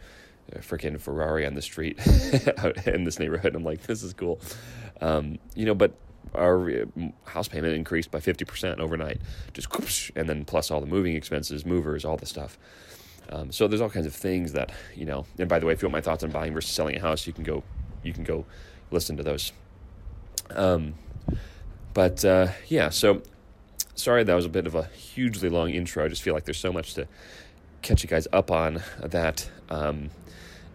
uh, 0.55 0.59
freaking 0.59 1.01
Ferrari 1.01 1.47
on 1.47 1.55
the 1.55 1.63
street 1.63 1.99
out 2.59 2.87
in 2.87 3.05
this 3.05 3.19
neighborhood. 3.19 3.55
I'm 3.55 3.65
like, 3.65 3.83
this 3.83 4.03
is 4.03 4.13
cool. 4.13 4.41
Um, 5.01 5.39
you 5.55 5.65
know, 5.65 5.75
but 5.75 5.93
our 6.35 6.71
uh, 6.71 6.85
house 7.25 7.49
payment 7.49 7.75
increased 7.75 8.11
by 8.11 8.19
50% 8.19 8.79
overnight, 8.79 9.21
just 9.55 9.77
whoosh, 9.79 10.11
and 10.15 10.29
then 10.29 10.45
plus 10.45 10.71
all 10.71 10.81
the 10.81 10.87
moving 10.87 11.17
expenses, 11.17 11.65
movers, 11.65 12.05
all 12.05 12.17
the 12.17 12.27
stuff. 12.27 12.59
Um, 13.31 13.53
so 13.53 13.69
there's 13.69 13.81
all 13.81 13.91
kinds 13.91 14.07
of 14.07 14.15
things 14.15 14.53
that 14.53 14.73
you 14.95 15.05
know. 15.05 15.27
And 15.39 15.49
by 15.49 15.59
the 15.59 15.67
way, 15.67 15.73
if 15.73 15.83
you 15.83 15.87
want 15.87 15.93
my 15.95 16.01
thoughts 16.01 16.25
on 16.25 16.31
buying 16.31 16.55
versus 16.55 16.73
selling 16.73 16.97
a 16.97 17.01
house, 17.01 17.27
you 17.27 17.33
can 17.33 17.45
go, 17.45 17.63
you 18.03 18.13
can 18.13 18.25
go 18.25 18.45
listen 18.91 19.17
to 19.17 19.23
those. 19.23 19.53
Um, 20.51 20.95
but 21.95 22.25
uh, 22.25 22.49
yeah, 22.69 22.91
so 22.91 23.23
sorry 23.95 24.25
that 24.25 24.35
was 24.35 24.45
a 24.45 24.49
bit 24.49 24.67
of 24.67 24.75
a 24.75 24.85
hugely 24.85 25.49
long 25.49 25.71
intro. 25.71 26.05
I 26.05 26.09
just 26.09 26.23
feel 26.23 26.35
like 26.35 26.45
there's 26.45 26.59
so 26.59 26.73
much 26.73 26.95
to 26.95 27.07
catch 27.83 28.03
you 28.03 28.09
guys 28.09 28.27
up 28.33 28.51
on 28.51 28.83
that. 29.01 29.51
Um, 29.69 30.11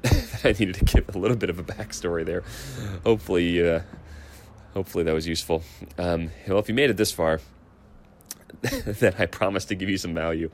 I 0.44 0.52
needed 0.52 0.76
to 0.76 0.86
give 0.86 1.16
a 1.16 1.18
little 1.18 1.38
bit 1.38 1.50
of 1.50 1.60
a 1.60 1.64
backstory 1.64 2.26
there. 2.26 2.44
Hopefully, 3.06 3.68
uh, 3.68 3.82
hopefully 4.74 5.04
that 5.06 5.14
was 5.14 5.28
useful. 5.28 5.64
Um, 5.98 6.32
well, 6.48 6.60
if 6.60 6.68
you 6.68 6.76
made 6.76 6.90
it 6.90 6.98
this 6.98 7.12
far, 7.12 7.40
then 8.62 9.16
I 9.18 9.26
promise 9.26 9.66
to 9.66 9.76
give 9.76 9.90
you 9.90 9.98
some 9.98 10.14
value. 10.14 10.50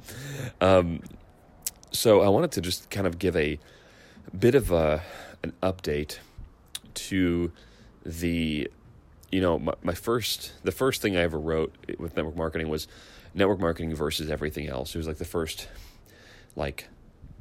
Um, 0.62 1.01
so 1.91 2.22
I 2.22 2.29
wanted 2.29 2.51
to 2.53 2.62
just 2.62 2.89
kind 2.89 3.08
of 3.08 3.19
give 3.19 3.36
a 3.36 3.60
bit 4.38 4.55
of 4.55 4.72
a 4.72 5.01
an 5.43 5.53
update 5.63 6.19
to 6.93 7.51
the 8.05 8.69
you 9.31 9.41
know 9.41 9.60
my, 9.60 9.74
my 9.84 9.93
first 9.93 10.53
the 10.63 10.72
first 10.72 11.01
thing 11.01 11.15
I 11.15 11.22
ever 11.22 11.39
wrote 11.39 11.74
with 11.98 12.15
network 12.15 12.36
marketing 12.36 12.69
was 12.69 12.88
network 13.34 13.60
marketing 13.60 13.96
versus 13.96 14.29
everything 14.29 14.67
else. 14.67 14.96
It 14.96 14.98
was 14.98 15.08
like 15.08 15.17
the 15.17 15.25
first 15.25 15.67
like 16.55 16.88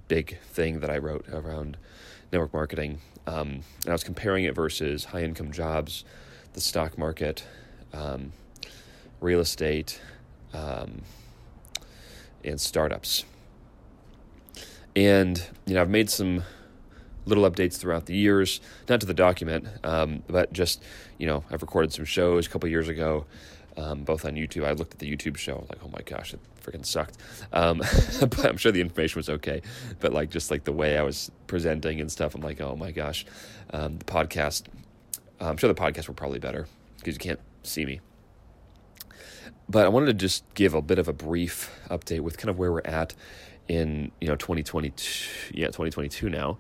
big 0.07 0.38
thing 0.40 0.81
that 0.81 0.90
I 0.90 0.99
wrote 0.99 1.28
around 1.28 1.76
network 2.33 2.52
marketing. 2.52 3.00
Um, 3.26 3.62
and 3.83 3.88
I 3.88 3.93
was 3.93 4.05
comparing 4.05 4.45
it 4.45 4.55
versus 4.55 5.07
high 5.07 5.23
income 5.23 5.52
jobs, 5.52 6.05
the 6.55 6.61
stock 6.61 6.97
market, 6.97 7.45
um, 7.93 8.33
real 9.21 9.40
estate, 9.40 10.00
um, 10.55 11.02
and 12.45 12.61
startups. 12.61 13.25
And, 14.99 15.40
you 15.64 15.75
know, 15.75 15.81
I've 15.81 15.88
made 15.88 16.11
some 16.11 16.43
little 17.25 17.49
updates 17.49 17.76
throughout 17.76 18.07
the 18.07 18.17
years, 18.17 18.61
not 18.88 18.99
to 18.99 19.07
the 19.07 19.14
document, 19.14 19.69
um, 19.85 20.25
but 20.26 20.52
just, 20.52 20.83
you 21.19 21.26
know, 21.28 21.45
I've 21.52 21.62
recorded 21.62 21.93
some 21.93 22.05
shows 22.05 22.49
a 22.49 22.50
couple 22.50 22.69
years 22.69 22.88
ago, 22.88 23.25
um, 23.76 24.02
both 24.02 24.25
on 24.25 24.33
YouTube. 24.33 24.67
I 24.67 24.73
looked 24.73 24.95
at 24.95 24.99
the 24.99 25.09
YouTube 25.09 25.37
show, 25.37 25.64
like, 25.71 25.78
oh 25.85 25.88
my 25.93 26.00
gosh, 26.05 26.35
it 26.35 26.40
freaking 26.61 26.85
sucked. 26.85 27.17
Um, 27.52 27.78
but 28.21 28.45
I'm 28.45 28.57
sure 28.57 28.73
the 28.73 28.81
information 28.81 29.21
was 29.21 29.28
okay. 29.28 29.62
But 30.00 30.12
like, 30.12 30.31
just 30.31 30.50
like 30.50 30.64
the 30.64 30.73
way 30.73 30.99
I 30.99 31.02
was 31.02 31.31
presenting 31.47 32.00
and 32.00 32.11
stuff, 32.11 32.35
I'm 32.35 32.40
like, 32.40 32.61
oh 32.61 32.75
my 32.75 32.90
gosh. 32.90 33.25
Um, 33.73 33.99
the 33.99 34.05
podcast, 34.05 34.64
I'm 35.38 35.59
sure 35.59 35.73
the 35.73 35.81
podcast 35.81 36.09
were 36.09 36.14
probably 36.14 36.40
better 36.40 36.67
because 36.97 37.14
you 37.14 37.21
can't 37.21 37.40
see 37.62 37.85
me. 37.85 38.00
But 39.69 39.85
I 39.85 39.90
wanted 39.90 40.07
to 40.07 40.14
just 40.14 40.43
give 40.55 40.75
a 40.75 40.83
bit 40.83 40.99
of 40.99 41.07
a 41.07 41.12
brief 41.12 41.71
update 41.88 42.21
with 42.21 42.37
kind 42.37 42.50
of 42.50 42.59
where 42.59 42.73
we're 42.73 42.81
at 42.85 43.14
in 43.69 44.11
you 44.21 44.29
know 44.29 44.37
2022 44.37 45.55
yeah 45.55 45.67
2022 45.67 46.29
now. 46.29 46.59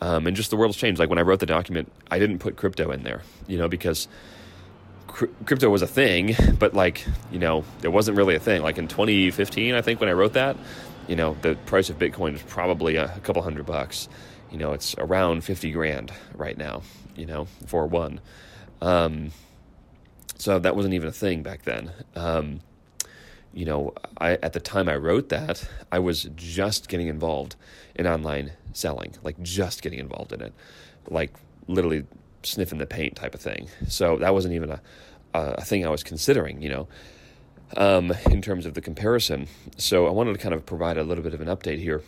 Um, 0.00 0.26
and 0.26 0.36
just 0.36 0.50
the 0.50 0.56
world's 0.56 0.76
changed. 0.76 0.98
Like 0.98 1.08
when 1.08 1.18
i 1.18 1.22
wrote 1.22 1.40
the 1.40 1.46
document 1.46 1.90
i 2.10 2.18
didn't 2.18 2.38
put 2.38 2.56
crypto 2.56 2.90
in 2.90 3.02
there 3.02 3.22
you 3.46 3.58
know 3.58 3.68
because 3.68 4.08
cr- 5.06 5.26
crypto 5.46 5.70
was 5.70 5.82
a 5.82 5.86
thing 5.86 6.36
but 6.58 6.74
like 6.74 7.04
you 7.30 7.38
know 7.38 7.64
it 7.82 7.88
wasn't 7.88 8.16
really 8.16 8.34
a 8.34 8.40
thing. 8.40 8.62
Like 8.62 8.78
in 8.78 8.88
2015 8.88 9.74
i 9.74 9.82
think 9.82 10.00
when 10.00 10.08
i 10.08 10.12
wrote 10.12 10.34
that 10.34 10.56
you 11.08 11.16
know 11.16 11.36
the 11.42 11.56
price 11.66 11.90
of 11.90 11.98
bitcoin 11.98 12.32
was 12.32 12.42
probably 12.42 12.96
a, 12.96 13.04
a 13.04 13.20
couple 13.20 13.42
hundred 13.42 13.66
bucks. 13.66 14.08
You 14.50 14.58
know 14.58 14.72
it's 14.72 14.94
around 14.98 15.44
50 15.44 15.70
grand 15.70 16.12
right 16.34 16.56
now 16.56 16.82
you 17.16 17.26
know 17.26 17.46
for 17.66 17.86
one. 17.86 18.20
Um, 18.80 19.30
so 20.36 20.58
that 20.58 20.74
wasn't 20.74 20.94
even 20.94 21.08
a 21.08 21.12
thing 21.12 21.42
back 21.42 21.62
then. 21.62 21.92
Um, 22.16 22.60
you 23.54 23.64
know, 23.64 23.94
I 24.18 24.32
at 24.42 24.52
the 24.52 24.60
time 24.60 24.88
I 24.88 24.96
wrote 24.96 25.28
that, 25.28 25.68
I 25.90 25.98
was 25.98 26.28
just 26.34 26.88
getting 26.88 27.08
involved 27.08 27.56
in 27.94 28.06
online 28.06 28.52
selling, 28.72 29.14
like 29.22 29.40
just 29.42 29.82
getting 29.82 29.98
involved 29.98 30.32
in 30.32 30.40
it, 30.40 30.52
like 31.08 31.34
literally 31.66 32.04
sniffing 32.42 32.78
the 32.78 32.86
paint 32.86 33.16
type 33.16 33.34
of 33.34 33.40
thing. 33.40 33.68
So 33.88 34.16
that 34.18 34.32
wasn't 34.32 34.54
even 34.54 34.70
a 34.70 34.80
a 35.34 35.64
thing 35.64 35.86
I 35.86 35.90
was 35.90 36.02
considering, 36.02 36.60
you 36.60 36.68
know, 36.68 36.88
um, 37.76 38.12
in 38.30 38.42
terms 38.42 38.66
of 38.66 38.74
the 38.74 38.80
comparison. 38.80 39.48
So 39.78 40.06
I 40.06 40.10
wanted 40.10 40.34
to 40.34 40.38
kind 40.38 40.54
of 40.54 40.66
provide 40.66 40.98
a 40.98 41.04
little 41.04 41.24
bit 41.24 41.32
of 41.34 41.40
an 41.40 41.48
update 41.48 41.78
here, 41.78 42.02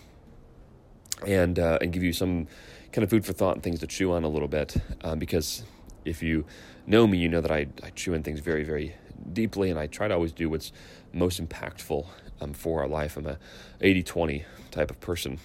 and 1.26 1.58
uh, 1.58 1.78
and 1.80 1.92
give 1.92 2.02
you 2.02 2.12
some 2.12 2.46
kind 2.92 3.02
of 3.02 3.10
food 3.10 3.24
for 3.24 3.32
thought 3.32 3.54
and 3.54 3.62
things 3.62 3.80
to 3.80 3.86
chew 3.86 4.12
on 4.12 4.24
a 4.24 4.28
little 4.28 4.48
bit, 4.48 4.76
um, 5.02 5.18
because 5.18 5.64
if 6.04 6.22
you 6.22 6.44
know 6.86 7.06
me, 7.06 7.18
you 7.18 7.28
know 7.28 7.40
that 7.40 7.50
I, 7.50 7.66
I 7.82 7.90
chew 7.90 8.14
in 8.14 8.22
things 8.22 8.40
very 8.40 8.62
very 8.62 8.94
deeply, 9.32 9.70
and 9.70 9.78
I 9.78 9.86
try 9.86 10.08
to 10.08 10.14
always 10.14 10.32
do 10.32 10.50
what's 10.50 10.72
most 11.12 11.42
impactful 11.42 12.06
um, 12.40 12.52
for 12.52 12.82
our 12.82 12.88
life. 12.88 13.16
I'm 13.16 13.26
a 13.26 13.38
80-20 13.80 14.44
type 14.70 14.90
of 14.90 15.00
person. 15.00 15.38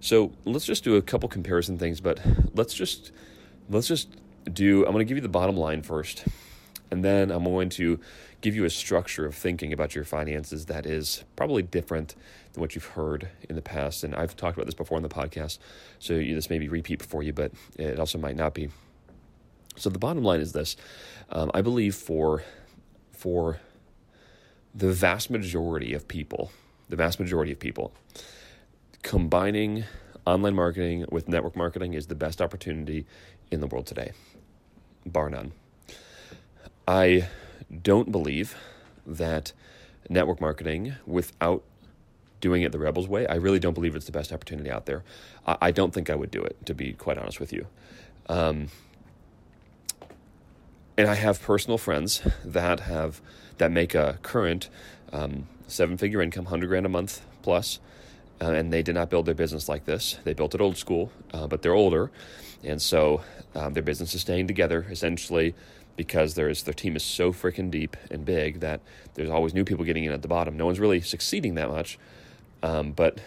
So 0.00 0.32
let's 0.44 0.64
just 0.64 0.82
do 0.82 0.96
a 0.96 1.02
couple 1.02 1.28
comparison 1.28 1.78
things, 1.78 2.00
but 2.00 2.20
let's 2.54 2.74
just 2.74 3.12
let's 3.70 3.86
just 3.86 4.08
do. 4.52 4.84
I'm 4.84 4.92
going 4.92 5.06
to 5.06 5.08
give 5.08 5.16
you 5.16 5.22
the 5.22 5.28
bottom 5.28 5.56
line 5.56 5.82
first, 5.82 6.24
and 6.90 7.04
then 7.04 7.30
I'm 7.30 7.44
going 7.44 7.68
to 7.70 8.00
give 8.40 8.56
you 8.56 8.64
a 8.64 8.70
structure 8.70 9.24
of 9.24 9.36
thinking 9.36 9.72
about 9.72 9.94
your 9.94 10.02
finances 10.02 10.66
that 10.66 10.86
is 10.86 11.22
probably 11.36 11.62
different 11.62 12.16
than 12.52 12.60
what 12.60 12.74
you've 12.74 12.84
heard 12.84 13.28
in 13.48 13.54
the 13.54 13.62
past. 13.62 14.02
And 14.02 14.12
I've 14.16 14.36
talked 14.36 14.56
about 14.56 14.66
this 14.66 14.74
before 14.74 14.96
in 14.96 15.04
the 15.04 15.08
podcast, 15.08 15.58
so 16.00 16.14
this 16.14 16.50
may 16.50 16.58
be 16.58 16.68
repeat 16.68 17.00
for 17.00 17.22
you, 17.22 17.32
but 17.32 17.52
it 17.78 18.00
also 18.00 18.18
might 18.18 18.34
not 18.34 18.54
be. 18.54 18.70
So 19.76 19.88
the 19.88 20.00
bottom 20.00 20.24
line 20.24 20.40
is 20.40 20.52
this: 20.52 20.76
um, 21.30 21.52
I 21.54 21.62
believe 21.62 21.94
for 21.94 22.42
for 23.22 23.60
the 24.74 24.92
vast 24.92 25.30
majority 25.30 25.94
of 25.94 26.08
people, 26.08 26.50
the 26.88 26.96
vast 26.96 27.20
majority 27.20 27.52
of 27.52 27.60
people, 27.60 27.92
combining 29.04 29.84
online 30.26 30.56
marketing 30.56 31.06
with 31.12 31.28
network 31.28 31.54
marketing 31.54 31.94
is 31.94 32.08
the 32.08 32.16
best 32.16 32.42
opportunity 32.42 33.06
in 33.52 33.60
the 33.60 33.68
world 33.68 33.86
today, 33.86 34.10
bar 35.06 35.30
none. 35.30 35.52
I 36.88 37.28
don't 37.80 38.10
believe 38.10 38.56
that 39.06 39.52
network 40.08 40.40
marketing 40.40 40.96
without 41.06 41.62
doing 42.40 42.62
it 42.62 42.72
the 42.72 42.78
Rebels 42.80 43.06
way, 43.06 43.24
I 43.28 43.36
really 43.36 43.60
don't 43.60 43.74
believe 43.74 43.94
it's 43.94 44.06
the 44.06 44.10
best 44.10 44.32
opportunity 44.32 44.68
out 44.68 44.86
there. 44.86 45.04
I, 45.46 45.70
don't 45.70 45.94
think 45.94 46.10
I 46.10 46.16
would 46.16 46.32
do 46.32 46.42
it, 46.42 46.56
to 46.66 46.74
be 46.74 46.92
quite 46.92 47.18
honest 47.18 47.38
with 47.38 47.52
you. 47.52 47.68
Um, 48.28 48.66
and 51.02 51.10
I 51.10 51.14
have 51.14 51.42
personal 51.42 51.78
friends 51.78 52.22
that 52.44 52.78
have 52.80 53.20
that 53.58 53.72
make 53.72 53.92
a 53.92 54.20
current 54.22 54.68
um, 55.12 55.48
seven 55.66 55.96
figure 55.96 56.22
income, 56.22 56.44
hundred 56.44 56.68
grand 56.68 56.86
a 56.86 56.88
month 56.88 57.22
plus, 57.42 57.80
uh, 58.40 58.52
and 58.52 58.72
they 58.72 58.84
did 58.84 58.94
not 58.94 59.10
build 59.10 59.26
their 59.26 59.34
business 59.34 59.68
like 59.68 59.84
this. 59.84 60.18
They 60.22 60.32
built 60.32 60.54
it 60.54 60.60
old 60.60 60.76
school, 60.76 61.10
uh, 61.32 61.48
but 61.48 61.60
they're 61.62 61.74
older, 61.74 62.12
and 62.62 62.80
so 62.80 63.22
um, 63.56 63.72
their 63.72 63.82
business 63.82 64.14
is 64.14 64.20
staying 64.20 64.46
together 64.46 64.86
essentially 64.90 65.56
because 65.96 66.34
there's 66.34 66.62
their 66.62 66.72
team 66.72 66.94
is 66.94 67.02
so 67.02 67.32
freaking 67.32 67.68
deep 67.68 67.96
and 68.08 68.24
big 68.24 68.60
that 68.60 68.80
there's 69.14 69.28
always 69.28 69.54
new 69.54 69.64
people 69.64 69.84
getting 69.84 70.04
in 70.04 70.12
at 70.12 70.22
the 70.22 70.28
bottom. 70.28 70.56
No 70.56 70.66
one's 70.66 70.78
really 70.78 71.00
succeeding 71.00 71.56
that 71.56 71.68
much, 71.68 71.98
um, 72.62 72.92
but 72.92 73.18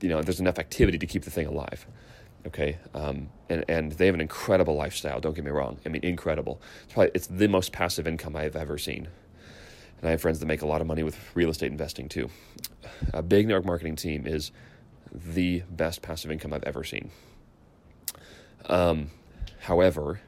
you 0.00 0.08
know 0.08 0.22
there's 0.22 0.40
enough 0.40 0.58
activity 0.58 0.96
to 0.96 1.06
keep 1.06 1.24
the 1.24 1.30
thing 1.30 1.46
alive. 1.46 1.86
Okay, 2.46 2.78
um, 2.94 3.28
and 3.48 3.64
and 3.68 3.92
they 3.92 4.06
have 4.06 4.14
an 4.14 4.20
incredible 4.20 4.74
lifestyle. 4.74 5.20
Don't 5.20 5.34
get 5.34 5.44
me 5.44 5.50
wrong. 5.50 5.78
I 5.84 5.88
mean, 5.88 6.02
incredible. 6.04 6.60
It's 6.84 6.92
probably 6.94 7.10
it's 7.14 7.26
the 7.26 7.48
most 7.48 7.72
passive 7.72 8.06
income 8.06 8.36
I've 8.36 8.56
ever 8.56 8.78
seen. 8.78 9.08
And 10.00 10.08
I 10.08 10.12
have 10.12 10.20
friends 10.20 10.38
that 10.38 10.46
make 10.46 10.62
a 10.62 10.66
lot 10.66 10.80
of 10.80 10.86
money 10.86 11.02
with 11.02 11.18
real 11.34 11.50
estate 11.50 11.72
investing 11.72 12.08
too. 12.08 12.30
A 13.12 13.22
big 13.22 13.48
network 13.48 13.64
marketing 13.64 13.96
team 13.96 14.26
is 14.26 14.52
the 15.12 15.62
best 15.70 16.02
passive 16.02 16.30
income 16.30 16.52
I've 16.52 16.62
ever 16.64 16.84
seen. 16.84 17.10
Um, 18.66 19.10
however, 19.60 20.20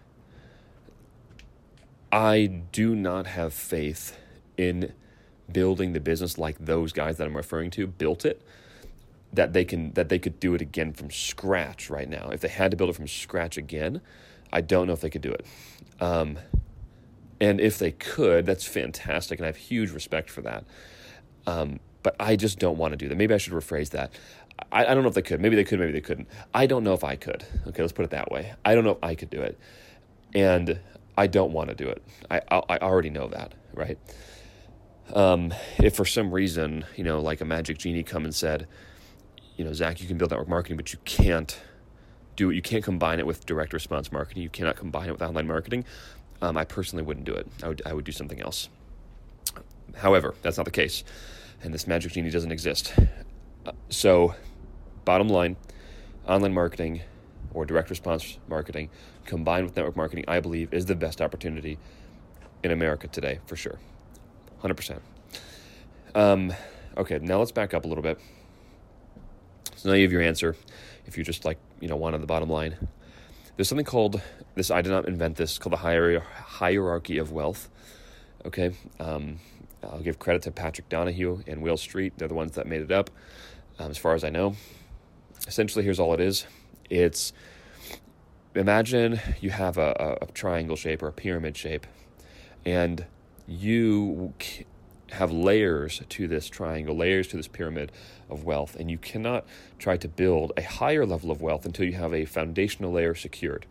I 2.10 2.46
do 2.72 2.96
not 2.96 3.26
have 3.28 3.54
faith 3.54 4.16
in 4.56 4.92
building 5.50 5.92
the 5.92 6.00
business 6.00 6.38
like 6.38 6.56
those 6.58 6.92
guys 6.92 7.18
that 7.18 7.26
I'm 7.26 7.36
referring 7.36 7.70
to 7.72 7.86
built 7.86 8.24
it 8.24 8.42
that 9.32 9.52
they 9.52 9.64
can 9.64 9.92
that 9.92 10.08
they 10.08 10.18
could 10.18 10.40
do 10.40 10.54
it 10.54 10.60
again 10.60 10.92
from 10.92 11.10
scratch 11.10 11.88
right 11.90 12.08
now. 12.08 12.30
If 12.32 12.40
they 12.40 12.48
had 12.48 12.70
to 12.70 12.76
build 12.76 12.90
it 12.90 12.96
from 12.96 13.08
scratch 13.08 13.56
again, 13.56 14.00
I 14.52 14.60
don't 14.60 14.86
know 14.86 14.92
if 14.92 15.00
they 15.00 15.10
could 15.10 15.22
do 15.22 15.32
it. 15.32 15.46
Um, 16.00 16.38
and 17.40 17.60
if 17.60 17.78
they 17.78 17.92
could, 17.92 18.44
that's 18.44 18.66
fantastic, 18.66 19.38
and 19.38 19.46
I 19.46 19.48
have 19.48 19.56
huge 19.56 19.90
respect 19.92 20.30
for 20.30 20.42
that. 20.42 20.64
Um, 21.46 21.80
but 22.02 22.16
I 22.20 22.36
just 22.36 22.58
don't 22.58 22.76
want 22.76 22.92
to 22.92 22.96
do 22.96 23.08
that. 23.08 23.16
Maybe 23.16 23.34
I 23.34 23.38
should 23.38 23.52
rephrase 23.52 23.90
that. 23.90 24.12
I, 24.72 24.86
I 24.86 24.94
don't 24.94 25.02
know 25.02 25.08
if 25.08 25.14
they 25.14 25.22
could. 25.22 25.40
Maybe 25.40 25.56
they 25.56 25.64
could. 25.64 25.78
Maybe 25.78 25.92
they 25.92 26.00
couldn't. 26.00 26.28
I 26.52 26.66
don't 26.66 26.84
know 26.84 26.92
if 26.92 27.04
I 27.04 27.16
could. 27.16 27.44
Okay, 27.68 27.82
let's 27.82 27.92
put 27.92 28.04
it 28.04 28.10
that 28.10 28.30
way. 28.30 28.54
I 28.64 28.74
don't 28.74 28.84
know 28.84 28.92
if 28.92 29.02
I 29.02 29.14
could 29.14 29.30
do 29.30 29.40
it, 29.40 29.58
and 30.34 30.80
I 31.16 31.26
don't 31.26 31.52
want 31.52 31.68
to 31.68 31.74
do 31.74 31.88
it. 31.88 32.02
I 32.30 32.40
I, 32.50 32.62
I 32.70 32.78
already 32.78 33.10
know 33.10 33.28
that, 33.28 33.54
right? 33.74 33.98
Um, 35.14 35.52
if 35.78 35.96
for 35.96 36.04
some 36.04 36.32
reason, 36.32 36.84
you 36.96 37.04
know, 37.04 37.20
like 37.20 37.40
a 37.40 37.44
magic 37.44 37.78
genie 37.78 38.02
come 38.02 38.24
and 38.24 38.34
said, 38.34 38.68
you 39.60 39.66
know, 39.66 39.74
Zach, 39.74 40.00
you 40.00 40.08
can 40.08 40.16
build 40.16 40.30
network 40.30 40.48
marketing, 40.48 40.78
but 40.78 40.90
you 40.90 40.98
can't 41.04 41.60
do 42.34 42.48
it. 42.48 42.54
You 42.54 42.62
can't 42.62 42.82
combine 42.82 43.18
it 43.18 43.26
with 43.26 43.44
direct 43.44 43.74
response 43.74 44.10
marketing. 44.10 44.42
You 44.42 44.48
cannot 44.48 44.76
combine 44.76 45.10
it 45.10 45.12
with 45.12 45.20
online 45.20 45.46
marketing. 45.46 45.84
Um, 46.40 46.56
I 46.56 46.64
personally 46.64 47.04
wouldn't 47.04 47.26
do 47.26 47.34
it. 47.34 47.46
I 47.62 47.68
would, 47.68 47.82
I 47.84 47.92
would 47.92 48.06
do 48.06 48.10
something 48.10 48.40
else. 48.40 48.70
However, 49.96 50.34
that's 50.40 50.56
not 50.56 50.64
the 50.64 50.70
case, 50.70 51.04
and 51.62 51.74
this 51.74 51.86
magic 51.86 52.12
genie 52.12 52.30
doesn't 52.30 52.50
exist. 52.50 52.94
Uh, 53.66 53.72
so, 53.90 54.34
bottom 55.04 55.28
line, 55.28 55.56
online 56.26 56.54
marketing 56.54 57.02
or 57.52 57.66
direct 57.66 57.90
response 57.90 58.38
marketing 58.48 58.88
combined 59.26 59.66
with 59.66 59.76
network 59.76 59.94
marketing, 59.94 60.24
I 60.26 60.40
believe, 60.40 60.72
is 60.72 60.86
the 60.86 60.94
best 60.94 61.20
opportunity 61.20 61.76
in 62.64 62.70
America 62.70 63.08
today 63.08 63.40
for 63.44 63.56
sure, 63.56 63.78
100%. 64.62 65.00
um. 66.14 66.54
Okay, 66.96 67.18
now 67.18 67.38
let's 67.38 67.52
back 67.52 67.72
up 67.74 67.84
a 67.84 67.88
little 67.88 68.02
bit. 68.02 68.18
So 69.80 69.88
now 69.88 69.94
you 69.94 70.02
have 70.02 70.12
your 70.12 70.20
answer. 70.20 70.56
If 71.06 71.16
you 71.16 71.24
just 71.24 71.46
like, 71.46 71.56
you 71.80 71.88
know, 71.88 71.96
wanted 71.96 72.20
the 72.20 72.26
bottom 72.26 72.50
line. 72.50 72.76
There's 73.56 73.66
something 73.66 73.86
called 73.86 74.20
this. 74.54 74.70
I 74.70 74.82
did 74.82 74.90
not 74.90 75.08
invent 75.08 75.36
this. 75.36 75.56
Called 75.56 75.72
the 75.72 75.78
hier- 75.78 76.20
hierarchy 76.20 77.16
of 77.16 77.32
wealth. 77.32 77.70
Okay, 78.44 78.72
um, 78.98 79.38
I'll 79.82 80.02
give 80.02 80.18
credit 80.18 80.42
to 80.42 80.50
Patrick 80.50 80.90
Donahue 80.90 81.42
and 81.46 81.62
Will 81.62 81.78
Street. 81.78 82.12
They're 82.18 82.28
the 82.28 82.34
ones 82.34 82.56
that 82.56 82.66
made 82.66 82.82
it 82.82 82.92
up, 82.92 83.08
um, 83.78 83.90
as 83.90 83.96
far 83.96 84.14
as 84.14 84.22
I 84.22 84.28
know. 84.28 84.54
Essentially, 85.46 85.82
here's 85.82 85.98
all 85.98 86.12
it 86.12 86.20
is. 86.20 86.44
It's 86.90 87.32
imagine 88.54 89.18
you 89.40 89.48
have 89.48 89.78
a, 89.78 90.18
a 90.20 90.26
triangle 90.32 90.76
shape 90.76 91.02
or 91.02 91.08
a 91.08 91.12
pyramid 91.12 91.56
shape, 91.56 91.86
and 92.66 93.06
you 93.48 94.34
have 95.10 95.32
layers 95.32 96.02
to 96.08 96.28
this 96.28 96.48
triangle, 96.48 96.96
layers 96.96 97.28
to 97.28 97.36
this 97.36 97.48
pyramid 97.48 97.92
of 98.28 98.44
wealth, 98.44 98.76
and 98.76 98.90
you 98.90 98.98
cannot 98.98 99.44
try 99.78 99.96
to 99.96 100.08
build 100.08 100.52
a 100.56 100.62
higher 100.62 101.04
level 101.04 101.30
of 101.30 101.42
wealth 101.42 101.66
until 101.66 101.84
you 101.86 101.94
have 101.94 102.14
a 102.14 102.24
foundational 102.24 102.92
layer 102.92 103.14
secured. 103.14 103.66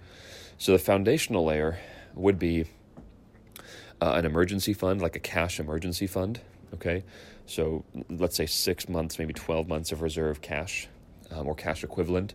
So 0.57 0.73
the 0.73 0.79
foundational 0.79 1.45
layer 1.45 1.79
would 2.13 2.37
be 2.37 2.65
uh, 4.01 4.13
an 4.13 4.25
emergency 4.25 4.73
fund, 4.73 5.01
like 5.01 5.15
a 5.15 5.19
cash 5.19 5.59
emergency 5.59 6.07
fund. 6.07 6.41
Okay, 6.73 7.03
so 7.45 7.83
let's 8.09 8.35
say 8.35 8.45
six 8.45 8.87
months, 8.87 9.17
maybe 9.17 9.33
twelve 9.33 9.67
months 9.67 9.91
of 9.91 10.01
reserve 10.01 10.41
cash 10.41 10.87
um, 11.31 11.47
or 11.47 11.55
cash 11.55 11.83
equivalent 11.83 12.33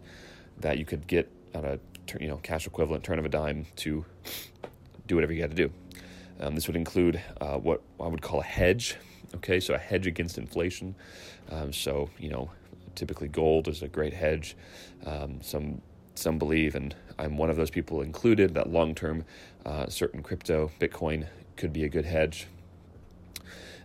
that 0.59 0.79
you 0.79 0.85
could 0.85 1.07
get 1.07 1.31
on 1.55 1.65
a 1.65 1.79
you 2.21 2.29
know 2.29 2.39
cash 2.39 2.67
equivalent 2.67 3.05
turn 3.05 3.19
of 3.19 3.25
a 3.25 3.29
dime 3.29 3.67
to 3.77 4.05
do 5.07 5.15
whatever 5.15 5.33
you 5.33 5.41
got 5.41 5.51
to 5.51 5.57
do. 5.57 5.71
Um, 6.41 6.55
this 6.55 6.67
would 6.67 6.77
include 6.77 7.21
uh, 7.41 7.59
what 7.59 7.83
I 8.01 8.07
would 8.07 8.23
call 8.23 8.41
a 8.41 8.45
hedge. 8.45 8.97
Okay, 9.37 9.61
so 9.61 9.75
a 9.75 9.79
hedge 9.79 10.07
against 10.07 10.39
inflation. 10.39 10.95
Um, 11.51 11.73
so 11.73 12.11
you 12.19 12.31
know, 12.31 12.51
typically 12.95 13.29
gold 13.29 13.69
is 13.69 13.83
a 13.83 13.89
great 13.89 14.15
hedge. 14.15 14.57
Um, 15.07 15.41
some 15.43 15.81
some 16.15 16.39
believe, 16.39 16.75
and 16.75 16.95
I'm 17.19 17.37
one 17.37 17.51
of 17.51 17.57
those 17.57 17.71
people 17.71 18.03
included, 18.03 18.55
that 18.55 18.71
long 18.71 18.95
term, 18.95 19.25
uh, 19.67 19.89
certain 19.89 20.23
crypto, 20.23 20.71
Bitcoin, 20.81 21.27
could 21.57 21.73
be 21.73 21.85
a 21.85 21.89
good 21.89 22.05
hedge. 22.05 22.47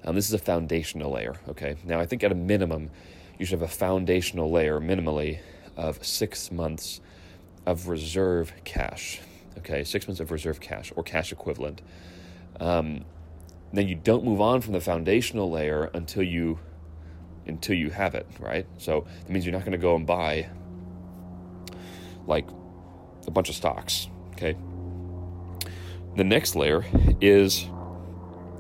Um, 0.04 0.16
this 0.16 0.28
is 0.28 0.34
a 0.34 0.40
foundational 0.40 1.12
layer. 1.12 1.36
Okay, 1.50 1.76
now 1.84 2.00
I 2.00 2.06
think 2.06 2.24
at 2.24 2.32
a 2.32 2.36
minimum, 2.36 2.90
you 3.38 3.46
should 3.46 3.60
have 3.60 3.70
a 3.70 3.74
foundational 3.74 4.52
layer, 4.52 4.80
minimally, 4.80 5.40
of 5.76 6.04
six 6.06 6.52
months 6.52 7.02
of 7.66 7.88
reserve 7.88 8.54
cash. 8.64 9.20
Okay, 9.58 9.84
six 9.84 10.08
months 10.08 10.20
of 10.20 10.32
reserve 10.32 10.60
cash 10.60 10.94
or 10.96 11.04
cash 11.04 11.32
equivalent. 11.32 11.82
Um, 12.60 13.06
then 13.74 13.88
you 13.88 13.96
don't 13.96 14.24
move 14.24 14.42
on 14.42 14.62
from 14.62 14.74
the 14.74 14.82
foundational 14.82 15.50
layer 15.50 15.90
until 15.94 16.24
you 16.24 16.60
until 17.46 17.76
you 17.76 17.90
have 17.90 18.14
it, 18.14 18.28
right? 18.40 18.68
So 18.78 19.08
that 19.22 19.30
means 19.30 19.46
you're 19.46 19.54
not 19.54 19.62
going 19.62 19.72
to 19.72 19.78
go 19.78 19.96
and 19.96 20.06
buy 20.06 20.50
like 22.28 22.48
a 23.28 23.32
bunch 23.32 23.50
of 23.50 23.56
stocks, 23.56 24.08
okay? 24.34 24.56
The 26.16 26.24
next 26.24 26.56
layer 26.56 26.86
is 27.22 27.66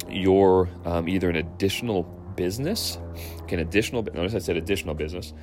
your 0.09 0.69
um, 0.85 1.07
either 1.07 1.29
an 1.29 1.35
additional 1.35 2.03
business, 2.35 2.97
okay, 3.41 3.55
an 3.55 3.61
additional. 3.61 4.01
Notice 4.01 4.33
I 4.33 4.39
said 4.39 4.57
additional 4.57 4.95
business, 4.95 5.33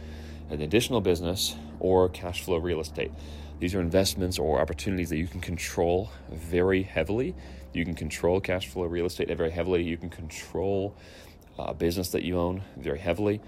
an 0.50 0.62
additional 0.62 1.00
business, 1.00 1.54
or 1.78 2.08
cash 2.08 2.42
flow 2.42 2.58
real 2.58 2.80
estate. 2.80 3.12
These 3.58 3.74
are 3.74 3.80
investments 3.80 4.38
or 4.38 4.60
opportunities 4.60 5.08
that 5.10 5.16
you 5.16 5.26
can 5.26 5.40
control 5.40 6.10
very 6.30 6.82
heavily. 6.82 7.34
You 7.72 7.84
can 7.84 7.94
control 7.94 8.40
cash 8.40 8.68
flow 8.68 8.84
real 8.84 9.06
estate 9.06 9.34
very 9.34 9.50
heavily. 9.50 9.82
You 9.82 9.96
can 9.96 10.10
control 10.10 10.94
a 11.58 11.74
business 11.74 12.10
that 12.10 12.22
you 12.22 12.38
own 12.38 12.62
very 12.76 12.98
heavily. 12.98 13.40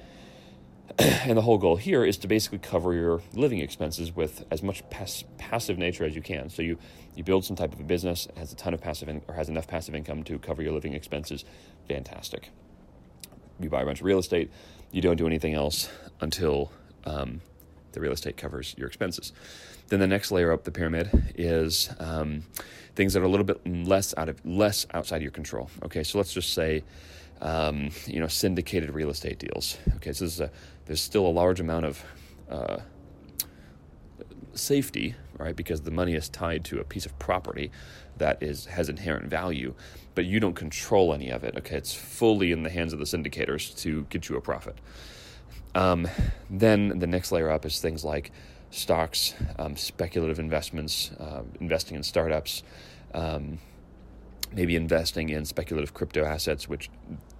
and 0.98 1.36
the 1.36 1.42
whole 1.42 1.58
goal 1.58 1.76
here 1.76 2.04
is 2.04 2.16
to 2.18 2.28
basically 2.28 2.58
cover 2.58 2.94
your 2.94 3.20
living 3.34 3.60
expenses 3.60 4.14
with 4.14 4.44
as 4.50 4.62
much 4.62 4.88
pass- 4.88 5.24
passive 5.36 5.76
nature 5.76 6.04
as 6.04 6.14
you 6.14 6.22
can. 6.22 6.48
So 6.48 6.62
you, 6.62 6.78
you 7.14 7.22
build 7.22 7.44
some 7.44 7.56
type 7.56 7.74
of 7.74 7.80
a 7.80 7.84
business 7.84 8.26
has 8.36 8.52
a 8.52 8.56
ton 8.56 8.72
of 8.72 8.80
passive 8.80 9.08
in- 9.08 9.22
or 9.28 9.34
has 9.34 9.48
enough 9.50 9.66
passive 9.66 9.94
income 9.94 10.24
to 10.24 10.38
cover 10.38 10.62
your 10.62 10.72
living 10.72 10.94
expenses. 10.94 11.44
Fantastic. 11.86 12.50
You 13.60 13.68
buy 13.68 13.82
a 13.82 13.84
bunch 13.84 14.00
of 14.00 14.06
real 14.06 14.18
estate. 14.18 14.50
You 14.90 15.02
don't 15.02 15.16
do 15.16 15.26
anything 15.26 15.52
else 15.52 15.90
until 16.20 16.72
um, 17.04 17.42
the 17.92 18.00
real 18.00 18.12
estate 18.12 18.36
covers 18.36 18.74
your 18.78 18.86
expenses. 18.86 19.32
Then 19.88 20.00
the 20.00 20.06
next 20.06 20.30
layer 20.30 20.52
up 20.52 20.64
the 20.64 20.70
pyramid 20.70 21.32
is 21.36 21.90
um, 21.98 22.44
things 22.94 23.14
that 23.14 23.22
are 23.22 23.26
a 23.26 23.28
little 23.28 23.46
bit 23.46 23.66
less 23.66 24.14
out 24.16 24.28
of 24.28 24.44
less 24.44 24.86
outside 24.92 25.22
your 25.22 25.30
control. 25.30 25.70
Okay, 25.84 26.02
so 26.02 26.18
let's 26.18 26.32
just 26.32 26.52
say 26.52 26.84
um, 27.40 27.90
you 28.06 28.20
know 28.20 28.26
syndicated 28.26 28.90
real 28.90 29.10
estate 29.10 29.38
deals. 29.38 29.78
Okay, 29.96 30.12
so 30.12 30.44
a, 30.44 30.50
there's 30.86 31.00
still 31.00 31.26
a 31.26 31.28
large 31.28 31.60
amount 31.60 31.86
of 31.86 32.04
uh, 32.50 32.78
safety, 34.52 35.14
right? 35.38 35.56
Because 35.56 35.82
the 35.82 35.90
money 35.90 36.14
is 36.14 36.28
tied 36.28 36.64
to 36.66 36.80
a 36.80 36.84
piece 36.84 37.06
of 37.06 37.18
property 37.18 37.70
that 38.18 38.42
is 38.42 38.66
has 38.66 38.88
inherent 38.88 39.26
value, 39.26 39.74
but 40.14 40.24
you 40.24 40.40
don't 40.40 40.54
control 40.54 41.14
any 41.14 41.30
of 41.30 41.44
it. 41.44 41.56
Okay, 41.56 41.76
it's 41.76 41.94
fully 41.94 42.52
in 42.52 42.62
the 42.62 42.70
hands 42.70 42.92
of 42.92 42.98
the 42.98 43.06
syndicators 43.06 43.74
to 43.82 44.06
get 44.10 44.28
you 44.28 44.36
a 44.36 44.40
profit. 44.40 44.76
Um, 45.74 46.08
then 46.50 46.98
the 46.98 47.06
next 47.06 47.30
layer 47.30 47.50
up 47.50 47.64
is 47.64 47.80
things 47.80 48.04
like 48.04 48.32
stocks, 48.70 49.34
um, 49.58 49.76
speculative 49.76 50.38
investments, 50.38 51.10
uh, 51.18 51.42
investing 51.60 51.96
in 51.96 52.02
startups, 52.02 52.62
um, 53.14 53.58
maybe 54.52 54.76
investing 54.76 55.28
in 55.28 55.44
speculative 55.44 55.94
crypto 55.94 56.24
assets, 56.24 56.68
which 56.68 56.90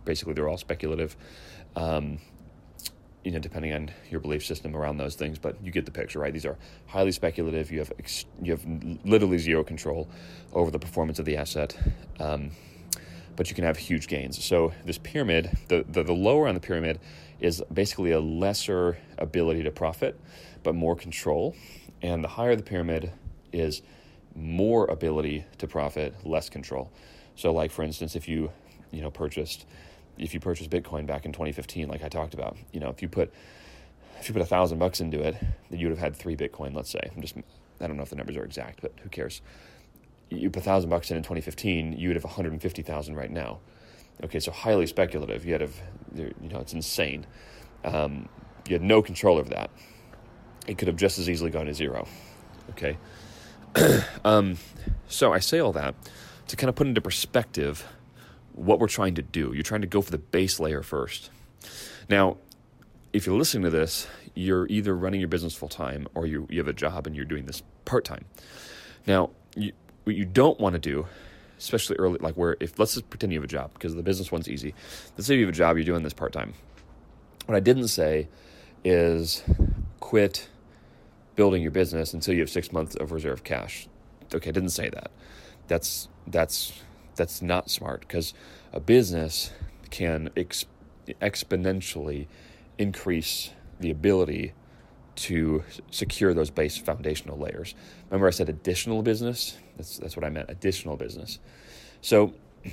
basically 0.04 0.34
they're 0.34 0.48
all 0.48 0.58
speculative. 0.58 1.16
Um, 1.76 2.18
you 3.24 3.32
know, 3.32 3.38
depending 3.40 3.74
on 3.74 3.90
your 4.10 4.20
belief 4.20 4.44
system 4.44 4.74
around 4.74 4.96
those 4.96 5.14
things, 5.14 5.38
but 5.38 5.56
you 5.62 5.70
get 5.70 5.84
the 5.84 5.90
picture, 5.90 6.18
right? 6.18 6.32
These 6.32 6.46
are 6.46 6.56
highly 6.86 7.12
speculative. 7.12 7.70
You 7.70 7.80
have 7.80 7.92
ex- 7.98 8.24
you 8.40 8.52
have 8.52 8.64
literally 9.04 9.38
zero 9.38 9.64
control 9.64 10.08
over 10.54 10.70
the 10.70 10.78
performance 10.78 11.18
of 11.18 11.26
the 11.26 11.36
asset, 11.36 11.76
um, 12.20 12.52
but 13.36 13.50
you 13.50 13.54
can 13.54 13.64
have 13.64 13.76
huge 13.76 14.08
gains. 14.08 14.42
So 14.42 14.72
this 14.86 14.98
pyramid, 14.98 15.50
the, 15.68 15.84
the 15.88 16.04
the 16.04 16.14
lower 16.14 16.48
on 16.48 16.54
the 16.54 16.60
pyramid, 16.60 17.00
is 17.40 17.62
basically 17.72 18.12
a 18.12 18.20
lesser 18.20 18.96
ability 19.18 19.64
to 19.64 19.70
profit, 19.70 20.18
but 20.68 20.74
more 20.74 20.94
control. 20.94 21.56
And 22.02 22.22
the 22.22 22.28
higher 22.28 22.54
the 22.54 22.62
pyramid 22.62 23.10
is 23.54 23.80
more 24.36 24.84
ability 24.84 25.46
to 25.56 25.66
profit, 25.66 26.14
less 26.26 26.50
control. 26.50 26.92
So, 27.36 27.54
like 27.54 27.70
for 27.70 27.82
instance, 27.82 28.14
if 28.14 28.28
you 28.28 28.52
you 28.90 29.00
know 29.00 29.10
purchased 29.10 29.64
if 30.18 30.34
you 30.34 30.40
purchased 30.40 30.68
Bitcoin 30.68 31.06
back 31.06 31.24
in 31.24 31.32
2015, 31.32 31.88
like 31.88 32.04
I 32.04 32.10
talked 32.10 32.34
about, 32.34 32.58
you 32.70 32.80
know, 32.80 32.90
if 32.90 33.00
you 33.00 33.08
put 33.08 33.32
if 34.20 34.28
you 34.28 34.34
put 34.34 34.42
a 34.42 34.46
thousand 34.46 34.78
bucks 34.78 35.00
into 35.00 35.22
it, 35.22 35.36
then 35.70 35.80
you 35.80 35.86
would 35.86 35.96
have 35.96 36.04
had 36.04 36.14
three 36.14 36.36
Bitcoin. 36.36 36.74
Let's 36.74 36.90
say 36.90 37.00
I'm 37.16 37.22
just 37.22 37.36
I 37.80 37.86
don't 37.86 37.96
know 37.96 38.02
if 38.02 38.10
the 38.10 38.16
numbers 38.16 38.36
are 38.36 38.44
exact, 38.44 38.82
but 38.82 38.92
who 39.02 39.08
cares? 39.08 39.40
You 40.28 40.50
put 40.50 40.60
a 40.60 40.66
thousand 40.66 40.90
bucks 40.90 41.10
in 41.10 41.16
in 41.16 41.22
2015, 41.22 41.94
you 41.94 42.10
would 42.10 42.16
have 42.16 42.24
150,000 42.24 43.16
right 43.16 43.30
now. 43.30 43.60
Okay, 44.22 44.38
so 44.38 44.52
highly 44.52 44.86
speculative. 44.86 45.46
You 45.46 45.52
had 45.52 45.62
a, 45.62 45.68
you 46.14 46.34
know, 46.50 46.58
it's 46.58 46.74
insane. 46.74 47.24
Um, 47.84 48.28
you 48.68 48.74
had 48.74 48.82
no 48.82 49.00
control 49.00 49.38
over 49.38 49.48
that. 49.48 49.70
It 50.68 50.78
could 50.78 50.86
have 50.86 50.96
just 50.96 51.18
as 51.18 51.28
easily 51.28 51.50
gone 51.50 51.66
to 51.66 51.74
zero. 51.74 52.06
Okay. 52.70 52.98
um, 54.24 54.58
so 55.08 55.32
I 55.32 55.40
say 55.40 55.58
all 55.58 55.72
that 55.72 55.94
to 56.48 56.56
kind 56.56 56.68
of 56.68 56.76
put 56.76 56.86
into 56.86 57.00
perspective 57.00 57.86
what 58.52 58.78
we're 58.78 58.88
trying 58.88 59.14
to 59.14 59.22
do. 59.22 59.52
You're 59.54 59.62
trying 59.62 59.80
to 59.80 59.86
go 59.86 60.02
for 60.02 60.10
the 60.10 60.18
base 60.18 60.60
layer 60.60 60.82
first. 60.82 61.30
Now, 62.08 62.36
if 63.12 63.26
you're 63.26 63.38
listening 63.38 63.64
to 63.64 63.70
this, 63.70 64.06
you're 64.34 64.66
either 64.68 64.94
running 64.94 65.20
your 65.20 65.28
business 65.28 65.54
full 65.54 65.68
time 65.68 66.06
or 66.14 66.26
you, 66.26 66.46
you 66.50 66.58
have 66.58 66.68
a 66.68 66.72
job 66.72 67.06
and 67.06 67.16
you're 67.16 67.24
doing 67.24 67.46
this 67.46 67.62
part 67.84 68.04
time. 68.04 68.24
Now, 69.06 69.30
you, 69.56 69.72
what 70.04 70.16
you 70.16 70.24
don't 70.24 70.60
want 70.60 70.74
to 70.74 70.78
do, 70.78 71.06
especially 71.58 71.96
early, 71.96 72.18
like 72.20 72.34
where 72.34 72.56
if 72.60 72.78
let's 72.78 72.94
just 72.94 73.08
pretend 73.08 73.32
you 73.32 73.38
have 73.38 73.44
a 73.44 73.48
job 73.48 73.72
because 73.72 73.94
the 73.94 74.02
business 74.02 74.30
one's 74.30 74.48
easy. 74.48 74.74
Let's 75.16 75.26
say 75.26 75.34
you 75.34 75.46
have 75.46 75.54
a 75.54 75.56
job, 75.56 75.76
you're 75.76 75.84
doing 75.84 76.02
this 76.02 76.12
part 76.12 76.32
time. 76.32 76.54
What 77.46 77.56
I 77.56 77.60
didn't 77.60 77.88
say 77.88 78.28
is 78.84 79.42
quit 80.00 80.48
building 81.38 81.62
your 81.62 81.70
business 81.70 82.12
until 82.14 82.34
you 82.34 82.40
have 82.40 82.50
six 82.50 82.72
months 82.72 82.96
of 82.96 83.12
reserve 83.12 83.44
cash. 83.44 83.86
Okay, 84.34 84.50
I 84.50 84.52
didn't 84.52 84.70
say 84.70 84.90
that. 84.90 85.12
That's 85.68 86.08
that's 86.26 86.72
that's 87.14 87.40
not 87.40 87.70
smart 87.70 88.00
because 88.00 88.34
a 88.72 88.80
business 88.80 89.52
can 89.90 90.30
ex- 90.36 90.66
exponentially 91.06 92.26
increase 92.76 93.50
the 93.78 93.88
ability 93.88 94.52
to 95.14 95.62
secure 95.92 96.34
those 96.34 96.50
base 96.50 96.76
foundational 96.76 97.38
layers. 97.38 97.76
Remember, 98.10 98.26
I 98.26 98.30
said 98.30 98.48
additional 98.48 99.04
business. 99.04 99.56
That's 99.76 99.96
that's 99.96 100.16
what 100.16 100.24
I 100.24 100.30
meant. 100.30 100.50
Additional 100.50 100.96
business. 100.96 101.38
So, 102.00 102.34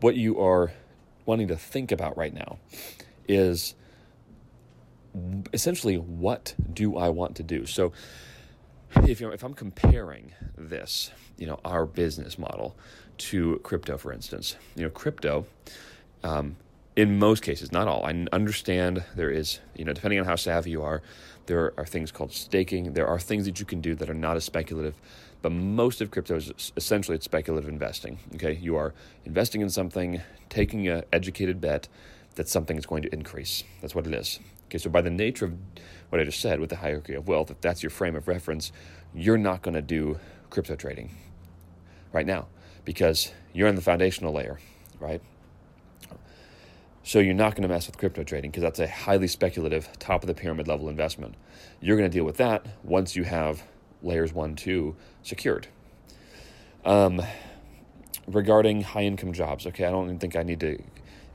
what 0.00 0.16
you 0.16 0.40
are 0.40 0.72
wanting 1.26 1.46
to 1.46 1.56
think 1.56 1.92
about 1.92 2.16
right 2.16 2.34
now 2.34 2.58
is 3.28 3.76
essentially 5.52 5.96
what 5.96 6.54
do 6.72 6.96
I 6.96 7.08
want 7.08 7.36
to 7.36 7.42
do? 7.42 7.66
So 7.66 7.92
if 8.96 9.20
you 9.20 9.26
know, 9.26 9.32
if 9.32 9.42
I'm 9.42 9.54
comparing 9.54 10.32
this, 10.56 11.10
you 11.38 11.46
know, 11.46 11.60
our 11.64 11.86
business 11.86 12.38
model 12.38 12.76
to 13.18 13.58
crypto, 13.62 13.96
for 13.98 14.12
instance, 14.12 14.56
you 14.76 14.82
know, 14.82 14.90
crypto, 14.90 15.46
um, 16.22 16.56
in 16.94 17.18
most 17.18 17.42
cases, 17.42 17.72
not 17.72 17.88
all. 17.88 18.04
I 18.04 18.26
understand 18.32 19.02
there 19.16 19.30
is, 19.30 19.60
you 19.74 19.84
know, 19.84 19.92
depending 19.92 20.20
on 20.20 20.26
how 20.26 20.36
savvy 20.36 20.70
you 20.70 20.82
are, 20.82 21.02
there 21.46 21.72
are 21.78 21.86
things 21.86 22.12
called 22.12 22.32
staking. 22.32 22.92
There 22.92 23.06
are 23.06 23.18
things 23.18 23.46
that 23.46 23.58
you 23.58 23.66
can 23.66 23.80
do 23.80 23.94
that 23.94 24.10
are 24.10 24.14
not 24.14 24.36
as 24.36 24.44
speculative, 24.44 24.94
but 25.40 25.50
most 25.50 26.00
of 26.00 26.10
crypto 26.10 26.36
is 26.36 26.72
essentially 26.76 27.16
it's 27.16 27.24
speculative 27.24 27.68
investing. 27.68 28.18
Okay, 28.34 28.54
you 28.54 28.76
are 28.76 28.92
investing 29.24 29.62
in 29.62 29.70
something, 29.70 30.20
taking 30.50 30.86
an 30.88 31.02
educated 31.12 31.60
bet 31.60 31.88
that 32.34 32.48
something 32.48 32.76
is 32.76 32.86
going 32.86 33.02
to 33.02 33.12
increase. 33.12 33.64
That's 33.80 33.94
what 33.94 34.06
it 34.06 34.14
is. 34.14 34.38
Okay, 34.72 34.78
so 34.78 34.88
by 34.88 35.02
the 35.02 35.10
nature 35.10 35.44
of 35.44 35.52
what 36.08 36.18
I 36.18 36.24
just 36.24 36.40
said 36.40 36.58
with 36.58 36.70
the 36.70 36.76
hierarchy 36.76 37.12
of 37.12 37.28
wealth, 37.28 37.50
if 37.50 37.60
that's 37.60 37.82
your 37.82 37.90
frame 37.90 38.16
of 38.16 38.26
reference, 38.26 38.72
you're 39.14 39.36
not 39.36 39.60
going 39.60 39.74
to 39.74 39.82
do 39.82 40.18
crypto 40.48 40.76
trading 40.76 41.14
right 42.10 42.24
now 42.24 42.46
because 42.86 43.32
you're 43.52 43.68
in 43.68 43.74
the 43.74 43.82
foundational 43.82 44.32
layer, 44.32 44.58
right? 44.98 45.20
So 47.02 47.18
you're 47.18 47.34
not 47.34 47.54
going 47.54 47.64
to 47.64 47.68
mess 47.68 47.86
with 47.86 47.98
crypto 47.98 48.24
trading 48.24 48.50
because 48.50 48.62
that's 48.62 48.78
a 48.78 48.88
highly 48.88 49.28
speculative, 49.28 49.90
top 49.98 50.22
of 50.22 50.26
the 50.26 50.32
pyramid 50.32 50.68
level 50.68 50.88
investment. 50.88 51.34
You're 51.82 51.98
going 51.98 52.10
to 52.10 52.16
deal 52.16 52.24
with 52.24 52.38
that 52.38 52.64
once 52.82 53.14
you 53.14 53.24
have 53.24 53.64
layers 54.02 54.32
one, 54.32 54.56
two 54.56 54.96
secured. 55.22 55.66
Um, 56.86 57.20
regarding 58.26 58.80
high 58.80 59.02
income 59.02 59.34
jobs, 59.34 59.66
okay, 59.66 59.84
I 59.84 59.90
don't 59.90 60.06
even 60.06 60.18
think 60.18 60.34
I 60.34 60.42
need 60.42 60.60
to 60.60 60.82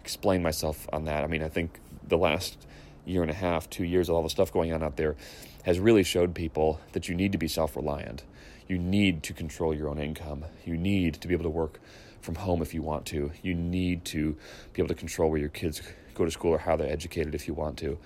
explain 0.01 0.41
myself 0.41 0.89
on 0.91 1.05
that. 1.05 1.23
I 1.23 1.27
mean, 1.27 1.43
I 1.43 1.49
think 1.49 1.79
the 2.07 2.17
last 2.17 2.65
year 3.07 3.21
and 3.21 3.31
a 3.31 3.35
half, 3.35 3.69
two 3.69 3.83
years, 3.83 4.09
of 4.09 4.15
all 4.15 4.23
the 4.23 4.29
stuff 4.29 4.51
going 4.51 4.73
on 4.73 4.83
out 4.83 4.97
there, 4.97 5.15
has 5.63 5.79
really 5.79 6.03
showed 6.03 6.35
people 6.35 6.79
that 6.93 7.09
you 7.09 7.15
need 7.15 7.31
to 7.31 7.37
be 7.37 7.47
self 7.47 7.75
reliant. 7.75 8.23
You 8.67 8.77
need 8.77 9.23
to 9.23 9.33
control 9.33 9.73
your 9.73 9.89
own 9.89 9.99
income. 9.99 10.45
You 10.65 10.77
need 10.77 11.15
to 11.15 11.27
be 11.27 11.33
able 11.33 11.43
to 11.43 11.49
work 11.49 11.79
from 12.21 12.35
home 12.35 12.61
if 12.61 12.73
you 12.73 12.81
want 12.81 13.05
to. 13.07 13.31
You 13.41 13.53
need 13.53 14.03
to 14.05 14.35
be 14.73 14.81
able 14.81 14.89
to 14.89 14.95
control 14.95 15.29
where 15.29 15.39
your 15.39 15.49
kids 15.49 15.81
go 16.13 16.25
to 16.25 16.31
school 16.31 16.51
or 16.51 16.57
how 16.57 16.75
they're 16.75 16.91
educated 16.91 17.33
if 17.33 17.47
you 17.47 17.53
want 17.53 17.77
to. 17.77 17.97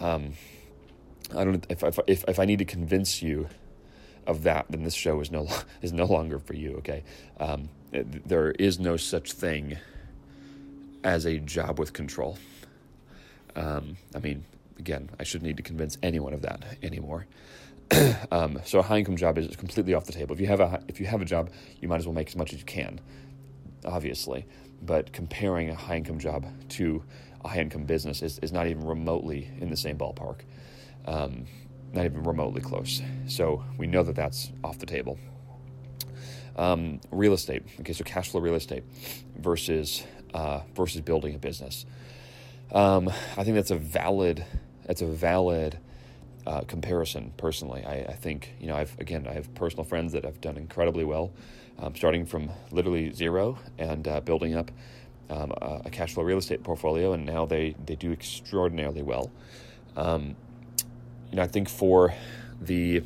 Um, 0.00 0.32
I 1.36 1.44
don't 1.44 1.64
if, 1.68 1.82
if 1.82 1.98
if 2.06 2.24
if 2.26 2.38
I 2.38 2.44
need 2.44 2.58
to 2.58 2.64
convince 2.64 3.22
you 3.22 3.48
of 4.26 4.42
that, 4.44 4.66
then 4.70 4.82
this 4.82 4.94
show 4.94 5.20
is 5.20 5.30
no 5.30 5.48
is 5.82 5.92
no 5.92 6.06
longer 6.06 6.38
for 6.38 6.54
you. 6.54 6.76
Okay, 6.78 7.04
um, 7.38 7.68
there 7.92 8.50
is 8.52 8.78
no 8.78 8.96
such 8.96 9.32
thing 9.32 9.78
as 11.04 11.24
a 11.26 11.38
job 11.38 11.78
with 11.78 11.92
control. 11.92 12.38
Um, 13.56 13.96
I 14.14 14.18
mean, 14.18 14.44
again, 14.78 15.10
I 15.18 15.24
shouldn't 15.24 15.46
need 15.46 15.56
to 15.56 15.62
convince 15.62 15.98
anyone 16.02 16.32
of 16.32 16.42
that 16.42 16.64
anymore. 16.82 17.26
um, 18.30 18.60
so 18.64 18.78
a 18.78 18.82
high 18.82 18.98
income 18.98 19.16
job 19.16 19.38
is 19.38 19.54
completely 19.56 19.94
off 19.94 20.04
the 20.04 20.12
table. 20.12 20.34
If 20.34 20.40
you 20.40 20.46
have 20.46 20.60
a 20.60 20.82
if 20.88 21.00
you 21.00 21.06
have 21.06 21.22
a 21.22 21.24
job, 21.24 21.50
you 21.80 21.88
might 21.88 21.96
as 21.96 22.06
well 22.06 22.14
make 22.14 22.28
as 22.28 22.36
much 22.36 22.52
as 22.52 22.60
you 22.60 22.64
can, 22.64 23.00
obviously. 23.84 24.46
But 24.82 25.12
comparing 25.12 25.70
a 25.70 25.74
high 25.74 25.96
income 25.96 26.18
job 26.18 26.46
to 26.70 27.02
a 27.44 27.48
high 27.48 27.60
income 27.60 27.84
business 27.84 28.22
is, 28.22 28.38
is 28.40 28.52
not 28.52 28.66
even 28.66 28.86
remotely 28.86 29.50
in 29.60 29.70
the 29.70 29.76
same 29.76 29.98
ballpark, 29.98 30.40
um, 31.06 31.46
not 31.92 32.04
even 32.04 32.22
remotely 32.22 32.60
close. 32.60 33.02
So 33.26 33.64
we 33.76 33.86
know 33.86 34.02
that 34.02 34.14
that's 34.16 34.52
off 34.62 34.78
the 34.78 34.86
table. 34.86 35.18
Um, 36.56 37.00
real 37.10 37.32
estate, 37.32 37.62
okay, 37.80 37.92
so 37.92 38.04
cash 38.04 38.30
flow 38.30 38.40
real 38.40 38.54
estate 38.54 38.84
versus 39.36 40.04
uh, 40.34 40.60
versus 40.74 41.00
building 41.00 41.34
a 41.34 41.38
business. 41.38 41.86
Um, 42.72 43.08
I 43.08 43.44
think 43.44 43.56
that's 43.56 43.70
a 43.70 43.76
valid 43.76 44.44
that's 44.86 45.02
a 45.02 45.06
valid 45.06 45.78
uh, 46.46 46.62
comparison. 46.62 47.32
Personally, 47.36 47.84
I, 47.84 48.04
I, 48.04 48.12
think 48.12 48.54
you 48.60 48.68
know 48.68 48.76
I've 48.76 48.96
again 48.98 49.26
I 49.28 49.32
have 49.32 49.52
personal 49.54 49.84
friends 49.84 50.12
that 50.12 50.24
have 50.24 50.40
done 50.40 50.56
incredibly 50.56 51.04
well, 51.04 51.32
um, 51.78 51.94
starting 51.94 52.26
from 52.26 52.50
literally 52.70 53.12
zero 53.12 53.58
and 53.78 54.06
uh, 54.06 54.20
building 54.20 54.54
up 54.54 54.70
um, 55.28 55.52
a, 55.60 55.82
a, 55.86 55.90
cash 55.90 56.14
flow 56.14 56.24
real 56.24 56.38
estate 56.38 56.62
portfolio, 56.62 57.12
and 57.12 57.24
now 57.24 57.44
they 57.44 57.74
they 57.86 57.96
do 57.96 58.12
extraordinarily 58.12 59.02
well. 59.02 59.30
Um, 59.96 60.36
you 61.30 61.36
know, 61.36 61.42
I 61.42 61.48
think 61.48 61.68
for 61.68 62.14
the 62.60 63.02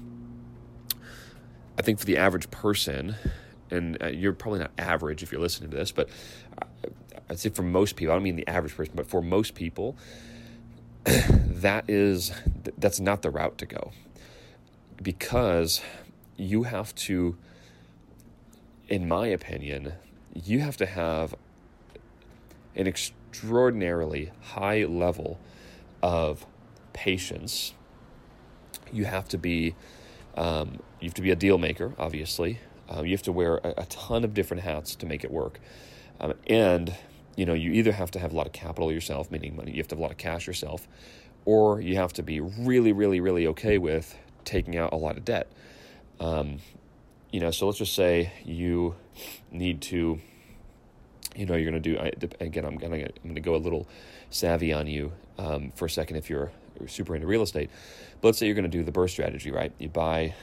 I 1.78 1.82
think 1.82 1.98
for 1.98 2.06
the 2.06 2.18
average 2.18 2.50
person, 2.50 3.16
and 3.70 4.02
uh, 4.02 4.08
you're 4.08 4.32
probably 4.32 4.60
not 4.60 4.72
average 4.78 5.22
if 5.22 5.32
you're 5.32 5.40
listening 5.40 5.70
to 5.70 5.76
this, 5.76 5.90
but 5.90 6.08
I'd 7.28 7.38
say 7.38 7.48
for 7.48 7.62
most 7.62 7.96
people, 7.96 8.12
I 8.12 8.16
don't 8.16 8.22
mean 8.22 8.36
the 8.36 8.48
average 8.48 8.76
person, 8.76 8.94
but 8.96 9.06
for 9.06 9.22
most 9.22 9.54
people, 9.54 9.96
that 11.04 11.84
is 11.88 12.32
that's 12.78 13.00
not 13.00 13.22
the 13.22 13.30
route 13.30 13.58
to 13.58 13.66
go. 13.66 13.92
Because 15.02 15.82
you 16.36 16.64
have 16.64 16.94
to 16.94 17.36
in 18.88 19.08
my 19.08 19.26
opinion 19.26 19.92
you 20.34 20.60
have 20.60 20.76
to 20.76 20.86
have 20.86 21.34
an 22.74 22.86
extraordinarily 22.86 24.30
high 24.40 24.84
level 24.84 25.38
of 26.02 26.44
patience. 26.92 27.72
You 28.92 29.04
have 29.04 29.28
to 29.28 29.38
be 29.38 29.74
um, 30.36 30.80
you 31.00 31.08
have 31.08 31.14
to 31.14 31.22
be 31.22 31.30
a 31.30 31.36
deal 31.36 31.58
maker 31.58 31.92
obviously. 31.98 32.58
Uh, 32.92 33.02
you 33.02 33.12
have 33.12 33.22
to 33.22 33.32
wear 33.32 33.58
a, 33.58 33.74
a, 33.78 33.86
ton 33.86 34.24
of 34.24 34.34
different 34.34 34.62
hats 34.62 34.94
to 34.94 35.06
make 35.06 35.24
it 35.24 35.30
work. 35.30 35.58
Um, 36.20 36.34
and 36.46 36.94
you 37.36 37.46
know, 37.46 37.54
you 37.54 37.72
either 37.72 37.92
have 37.92 38.10
to 38.12 38.18
have 38.18 38.32
a 38.32 38.36
lot 38.36 38.46
of 38.46 38.52
capital 38.52 38.92
yourself, 38.92 39.30
meaning 39.30 39.56
money, 39.56 39.72
you 39.72 39.78
have 39.78 39.88
to 39.88 39.94
have 39.94 40.00
a 40.00 40.02
lot 40.02 40.10
of 40.10 40.18
cash 40.18 40.46
yourself, 40.46 40.86
or 41.44 41.80
you 41.80 41.96
have 41.96 42.12
to 42.14 42.22
be 42.22 42.40
really, 42.40 42.92
really, 42.92 43.20
really 43.20 43.46
okay 43.48 43.78
with 43.78 44.16
taking 44.44 44.76
out 44.76 44.92
a 44.92 44.96
lot 44.96 45.16
of 45.16 45.24
debt. 45.24 45.50
Um, 46.20 46.58
you 47.30 47.40
know, 47.40 47.50
so 47.50 47.66
let's 47.66 47.78
just 47.78 47.94
say 47.94 48.32
you 48.44 48.94
need 49.50 49.80
to, 49.82 50.20
you 51.34 51.46
know, 51.46 51.56
you're 51.56 51.70
going 51.70 51.82
to 51.82 51.94
do. 51.94 51.98
I, 51.98 52.12
again, 52.40 52.64
I'm 52.64 52.76
going 52.76 52.92
to 52.92 53.06
I'm 53.06 53.22
going 53.24 53.34
to 53.34 53.40
go 53.40 53.56
a 53.56 53.58
little 53.58 53.88
savvy 54.30 54.72
on 54.72 54.86
you 54.86 55.12
um, 55.38 55.72
for 55.74 55.86
a 55.86 55.90
second 55.90 56.16
if 56.16 56.30
you're, 56.30 56.52
super 56.86 57.14
into 57.14 57.26
real 57.26 57.42
estate. 57.42 57.70
But 58.20 58.28
let's 58.28 58.38
say 58.38 58.46
you're 58.46 58.54
going 58.56 58.68
to 58.68 58.78
do 58.78 58.82
the 58.82 58.90
burst 58.90 59.14
strategy, 59.14 59.52
right? 59.52 59.72
You 59.78 59.88
buy, 59.88 60.34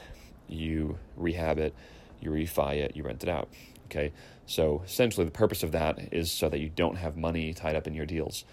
you 0.48 0.98
rehab 1.16 1.58
it, 1.58 1.74
you 2.20 2.30
refi 2.30 2.76
it, 2.76 2.96
you 2.96 3.02
rent 3.02 3.22
it 3.22 3.28
out. 3.28 3.48
Okay, 3.86 4.12
so 4.46 4.82
essentially, 4.84 5.24
the 5.24 5.32
purpose 5.32 5.62
of 5.62 5.72
that 5.72 6.12
is 6.12 6.30
so 6.30 6.48
that 6.48 6.58
you 6.58 6.68
don't 6.68 6.96
have 6.96 7.16
money 7.16 7.54
tied 7.54 7.76
up 7.76 7.86
in 7.86 7.94
your 7.94 8.06
deals. 8.06 8.44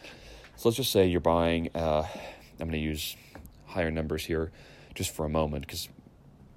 So 0.56 0.70
let's 0.70 0.78
just 0.78 0.92
say 0.92 1.08
you're 1.08 1.20
buying. 1.20 1.70
Uh, 1.74 2.06
I'm 2.60 2.68
going 2.68 2.72
to 2.72 2.78
use 2.78 3.16
higher 3.66 3.92
numbers 3.92 4.26
here, 4.26 4.52
just 4.94 5.14
for 5.14 5.26
a 5.26 5.30
moment, 5.30 5.66
because 5.66 5.90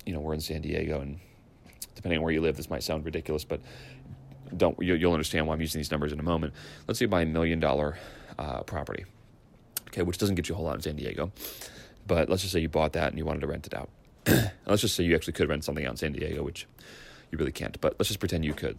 you 0.05 0.13
know 0.13 0.21
we're 0.21 0.35
in 0.35 0.41
San 0.41 0.63
Diego, 0.63 1.01
and 1.01 1.21
depending 1.95 2.19
on 2.19 2.25
where 2.25 2.33
you 2.33 2.41
live, 2.41 2.57
this 2.57 2.71
might 2.71 2.83
sound 2.83 3.05
ridiculous, 3.05 3.45
but 3.45 3.61
don't 4.57 4.77
you'll 4.81 5.13
understand 5.13 5.47
why 5.47 5.55
I'm 5.55 5.61
using 5.61 5.79
these 5.79 5.91
numbers 5.91 6.13
in 6.13 6.21
a 6.21 6.25
moment. 6.25 6.53
Let's 6.87 6.99
say 6.99 7.05
you 7.05 7.09
buy 7.09 7.23
a 7.23 7.27
million 7.27 7.61
dollar 7.61 7.97
uh, 8.39 8.63
property, 8.63 9.05
okay, 9.89 10.03
which 10.03 10.19
doesn't 10.19 10.35
get 10.35 10.49
you 10.49 10.55
a 10.55 10.57
whole 10.57 10.67
lot 10.67 10.77
in 10.77 10.83
San 10.83 10.97
Diego, 10.97 11.33
but 12.07 12.29
let's 12.29 12.43
just 12.43 12.53
say 12.53 12.61
you 12.61 12.69
bought 12.69 12.93
that 12.95 13.09
and 13.09 13.19
you 13.19 13.25
wanted 13.25 13.41
to 13.41 13.47
rent 13.47 13.67
it 13.67 13.75
out. 13.75 13.89
let's 14.67 14.83
just 14.83 14.95
say 14.95 15.05
you 15.05 15.15
actually 15.15 15.33
could 15.33 15.49
rent 15.49 15.65
something 15.65 15.85
out 15.85 15.93
in 15.93 15.97
San 15.97 16.13
Diego, 16.13 16.43
which 16.43 16.67
you 17.33 17.39
really 17.39 17.53
can't, 17.53 17.81
but 17.81 17.97
let's 17.99 18.09
just 18.09 18.21
pretend 18.21 18.45
you 18.45 18.55
could. 18.55 18.79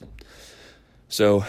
So 1.10 1.44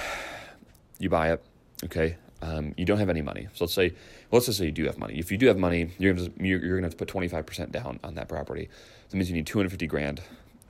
you 0.98 1.10
buy 1.10 1.32
it, 1.32 1.44
okay? 1.84 2.16
Um, 2.42 2.74
you 2.76 2.84
don't 2.84 2.98
have 2.98 3.10
any 3.10 3.22
money. 3.22 3.48
So 3.54 3.64
let's 3.64 3.74
say, 3.74 3.90
well, 3.90 4.38
let's 4.38 4.46
just 4.46 4.58
say 4.58 4.66
you 4.66 4.72
do 4.72 4.86
have 4.86 4.98
money. 4.98 5.18
If 5.18 5.30
you 5.30 5.38
do 5.38 5.46
have 5.46 5.58
money, 5.58 5.90
you're 5.98 6.14
gonna, 6.14 6.30
you're, 6.38 6.58
gonna 6.58 6.82
have 6.82 6.96
to 6.96 7.04
put 7.04 7.08
25% 7.08 7.70
down 7.70 8.00
on 8.02 8.14
that 8.14 8.28
property. 8.28 8.68
That 9.08 9.16
means 9.16 9.30
you 9.30 9.36
need 9.36 9.46
250 9.46 9.86
grand 9.86 10.22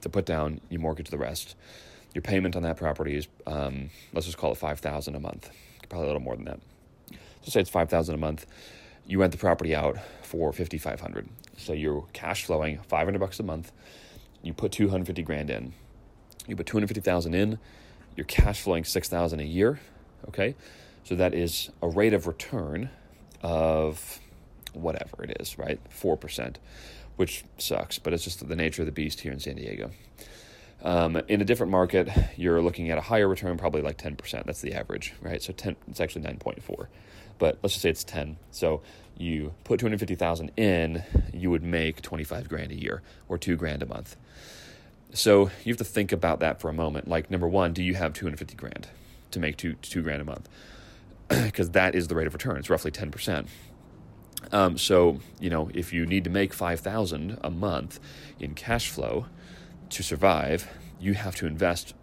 to 0.03 0.09
put 0.09 0.27
down. 0.27 0.61
You 0.69 0.79
mortgage 0.79 1.09
the 1.09 1.19
rest. 1.19 1.55
Your 2.15 2.23
payment 2.23 2.55
on 2.55 2.63
that 2.63 2.77
property 2.77 3.17
is, 3.17 3.29
um, 3.47 3.91
let's 4.13 4.27
just 4.27 4.39
call 4.39 4.53
it 4.53 4.59
5,000 4.59 5.15
a 5.15 5.21
month. 5.21 5.51
Probably 5.89 6.05
a 6.05 6.09
little 6.09 6.23
more 6.23 6.37
than 6.37 6.45
that. 6.45 6.61
So 7.43 7.51
say 7.51 7.61
it's 7.61 7.71
5,000 7.71 8.15
a 8.15 8.19
month. 8.19 8.47
You 9.07 9.21
rent 9.21 9.33
the 9.33 9.39
property 9.39 9.75
out 9.75 9.99
for 10.23 10.53
5,500. 10.53 11.29
So 11.57 11.73
you're 11.73 12.07
cash 12.13 12.45
flowing 12.45 12.79
500 12.89 13.19
bucks 13.19 13.39
a 13.41 13.43
month. 13.43 13.73
You 14.43 14.53
put 14.53 14.73
250 14.73 15.23
grand 15.23 15.51
in. 15.51 15.73
You 16.47 16.57
put 16.57 16.67
250,000 16.67 17.35
in 17.35 17.59
you're 18.17 18.25
cash 18.25 18.61
flowing 18.61 18.85
6000 18.85 19.41
a 19.41 19.45
year 19.45 19.81
okay? 20.29 20.55
So 21.05 21.15
that 21.17 21.35
is 21.35 21.71
a 21.83 21.89
rate 21.89 22.15
of 22.15 22.27
return 22.27 22.91
of 23.43 24.21
whatever 24.73 25.23
it 25.23 25.37
is 25.41 25.59
right? 25.59 25.81
4% 25.91 26.57
which 27.17 27.45
sucks 27.59 27.99
but 27.99 28.13
it's 28.13 28.25
just 28.25 28.47
the 28.47 28.57
nature 28.57 28.83
of 28.83 28.87
the 28.87 28.93
beast 28.93 29.21
here 29.21 29.33
in 29.33 29.41
san 29.41 29.57
diego. 29.57 29.91
Um, 30.83 31.17
in 31.29 31.41
a 31.41 31.45
different 31.45 31.73
market 31.73 32.09
you're 32.37 32.61
looking 32.61 32.91
at 32.91 32.99
a 32.99 33.03
higher 33.03 33.29
return 33.29 33.57
probably 33.57 33.83
like 33.83 33.99
10% 33.99 34.45
that's 34.45 34.61
the 34.61 34.75
average 34.75 35.15
right? 35.21 35.43
So 35.43 35.53
10 35.53 35.77
it's 35.89 36.01
actually 36.01 36.23
9.4 36.23 36.87
but 37.39 37.59
let's 37.63 37.75
just 37.75 37.83
say 37.83 37.91
it's 37.91 38.05
10 38.05 38.37
so 38.51 38.83
you 39.17 39.55
put 39.65 39.79
250000 39.79 40.51
in 40.57 41.03
you 41.33 41.51
would 41.51 41.63
make 41.63 42.03
25 42.03 42.49
grand 42.49 42.73
a 42.73 42.75
year 42.75 43.03
or 43.29 43.39
2 43.39 43.57
grand 43.57 43.83
a 43.83 43.87
month 43.87 44.17
so 45.15 45.51
you 45.65 45.73
have 45.73 45.79
to 45.79 45.85
think 45.85 46.13
about 46.13 46.41
that 46.41 46.61
for 46.61 46.69
a 46.69 46.73
moment. 46.73 47.09
Like, 47.09 47.31
number 47.31 47.49
one, 47.49 47.73
do 47.73 47.83
you 47.83 47.95
have 47.95 48.13
250 48.13 48.55
grand 48.57 48.89
to 49.31 49.41
make 49.41 49.57
two, 49.57 49.75
two 49.75 50.03
grand 50.03 50.21
a 50.21 50.25
month? 50.25 50.49
Because 51.29 51.71
that 51.71 51.95
is 51.95 52.09
the 52.09 52.15
rate 52.15 52.27
of 52.27 52.35
return. 52.35 52.59
It's 52.59 52.69
roughly 52.69 52.91
10%. 52.91 53.47
Um, 54.53 54.77
so, 54.77 55.21
you 55.41 55.49
know, 55.49 55.71
if 55.73 55.93
you 55.93 56.05
need 56.05 56.25
to 56.25 56.31
make 56.31 56.53
5000 56.53 57.39
a 57.43 57.51
month 57.51 57.99
in 58.39 58.55
cash 58.55 58.91
flow 58.91 59.27
to 59.91 60.03
survive, 60.03 60.69
you 61.01 61.15
have 61.15 61.35
to 61.37 61.47
invest 61.47 61.95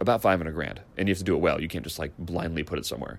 about 0.00 0.22
500 0.22 0.54
grand 0.54 0.80
and 0.96 1.08
you 1.08 1.12
have 1.12 1.18
to 1.18 1.24
do 1.24 1.34
it 1.34 1.40
well. 1.40 1.60
You 1.60 1.68
can't 1.68 1.84
just 1.84 1.98
like 1.98 2.12
blindly 2.18 2.62
put 2.62 2.78
it 2.78 2.86
somewhere. 2.86 3.18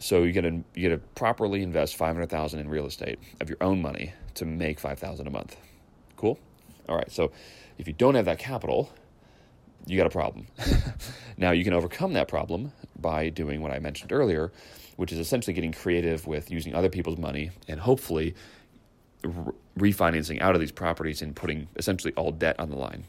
So 0.00 0.22
you 0.22 0.32
got 0.32 0.42
to 0.42 0.62
you 0.74 0.88
got 0.88 0.94
to 0.94 0.98
properly 1.14 1.62
invest 1.62 1.96
500,000 1.96 2.60
in 2.60 2.68
real 2.68 2.86
estate 2.86 3.18
of 3.40 3.48
your 3.48 3.58
own 3.60 3.82
money 3.82 4.12
to 4.34 4.44
make 4.44 4.78
5,000 4.78 5.26
a 5.26 5.30
month. 5.30 5.56
Cool? 6.16 6.38
All 6.88 6.96
right. 6.96 7.10
So 7.10 7.32
if 7.78 7.86
you 7.86 7.94
don't 7.94 8.14
have 8.14 8.26
that 8.26 8.38
capital, 8.38 8.90
you 9.86 9.96
got 9.96 10.06
a 10.06 10.10
problem. 10.10 10.46
now, 11.36 11.52
you 11.52 11.64
can 11.64 11.72
overcome 11.72 12.12
that 12.12 12.28
problem 12.28 12.72
by 12.98 13.30
doing 13.30 13.62
what 13.62 13.70
I 13.70 13.78
mentioned 13.78 14.12
earlier, 14.12 14.52
which 14.96 15.12
is 15.12 15.18
essentially 15.18 15.54
getting 15.54 15.72
creative 15.72 16.26
with 16.26 16.50
using 16.50 16.74
other 16.74 16.88
people's 16.88 17.18
money 17.18 17.50
and 17.68 17.80
hopefully 17.80 18.34
re- 19.22 19.52
refinancing 19.78 20.40
out 20.42 20.54
of 20.54 20.60
these 20.60 20.72
properties 20.72 21.22
and 21.22 21.34
putting 21.34 21.68
essentially 21.76 22.12
all 22.14 22.32
debt 22.32 22.58
on 22.58 22.68
the 22.68 22.76
line. 22.76 23.04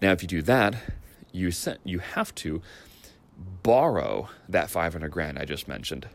Now, 0.00 0.12
if 0.12 0.22
you 0.22 0.28
do 0.28 0.42
that, 0.42 0.76
you 1.32 1.50
set, 1.50 1.78
you 1.84 1.98
have 1.98 2.34
to 2.36 2.62
borrow 3.62 4.28
that 4.48 4.70
500 4.70 5.10
grand 5.10 5.38
I 5.38 5.44
just 5.44 5.68
mentioned. 5.68 6.08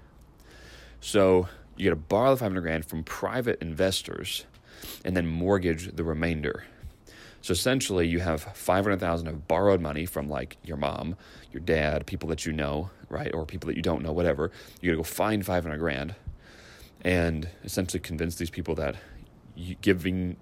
So 1.00 1.48
you 1.78 1.90
got 1.90 1.96
to 1.96 2.02
borrow 2.02 2.32
the 2.32 2.38
500 2.38 2.62
grand 2.62 2.86
from 2.86 3.04
private 3.04 3.62
investors 3.62 4.46
and 5.06 5.16
then 5.16 5.28
mortgage 5.28 5.96
the 5.96 6.04
remainder. 6.04 6.66
So 7.42 7.52
essentially, 7.54 8.08
you 8.08 8.20
have 8.20 8.42
500,000 8.44 9.28
of 9.28 9.48
borrowed 9.48 9.82
money 9.82 10.06
from 10.06 10.30
like 10.30 10.58
your 10.64 10.78
mom, 10.78 11.16
your 11.52 11.62
dad, 11.62 12.06
people 12.06 12.30
that 12.30 12.46
you 12.46 12.54
know, 12.54 12.92
right? 13.10 13.34
Or 13.34 13.46
people 13.46 13.68
that 13.68 13.76
you 13.76 13.82
don't 13.82 14.04
know, 14.04 14.12
whatever. 14.12 14.52
You 14.80 14.92
got 14.92 14.94
to 14.94 14.98
go 14.98 15.04
find 15.04 15.46
500 15.46 15.78
grand. 15.80 16.16
and 17.04 17.50
essentially 17.64 18.00
convince 18.00 18.36
these 18.36 18.50
people 18.50 18.76
that 18.76 18.96
you, 19.56 19.76
giving 19.82 20.38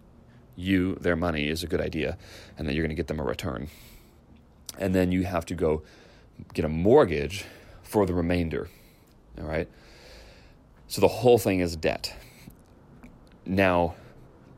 you 0.56 0.96
their 0.96 1.16
money 1.16 1.48
is 1.48 1.64
a 1.64 1.68
good 1.68 1.82
idea 1.82 2.18
and 2.58 2.68
that 2.68 2.74
you're 2.74 2.84
going 2.84 2.90
to 2.90 2.96
get 2.96 3.08
them 3.08 3.20
a 3.20 3.24
return. 3.24 3.70
And 4.78 4.94
then 4.94 5.12
you 5.12 5.24
have 5.24 5.46
to 5.48 5.56
go 5.56 5.84
get 6.54 6.66
a 6.66 6.70
mortgage 6.70 7.46
for 7.82 8.06
the 8.06 8.14
remainder. 8.14 8.70
All 9.38 9.46
right. 9.46 9.70
So 10.88 11.02
the 11.02 11.08
whole 11.08 11.38
thing 11.38 11.60
is 11.60 11.76
debt. 11.76 12.14
Now, 13.46 13.96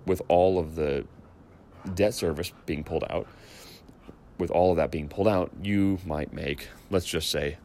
with 0.05 0.21
all 0.27 0.57
of 0.59 0.75
the 0.75 1.05
debt 1.93 2.13
service 2.13 2.51
being 2.65 2.83
pulled 2.83 3.03
out, 3.09 3.27
with 4.37 4.51
all 4.51 4.71
of 4.71 4.77
that 4.77 4.91
being 4.91 5.07
pulled 5.07 5.27
out, 5.27 5.51
you 5.61 5.99
might 6.05 6.33
make, 6.33 6.67
let's 6.89 7.05
just 7.05 7.29
say, 7.29 7.57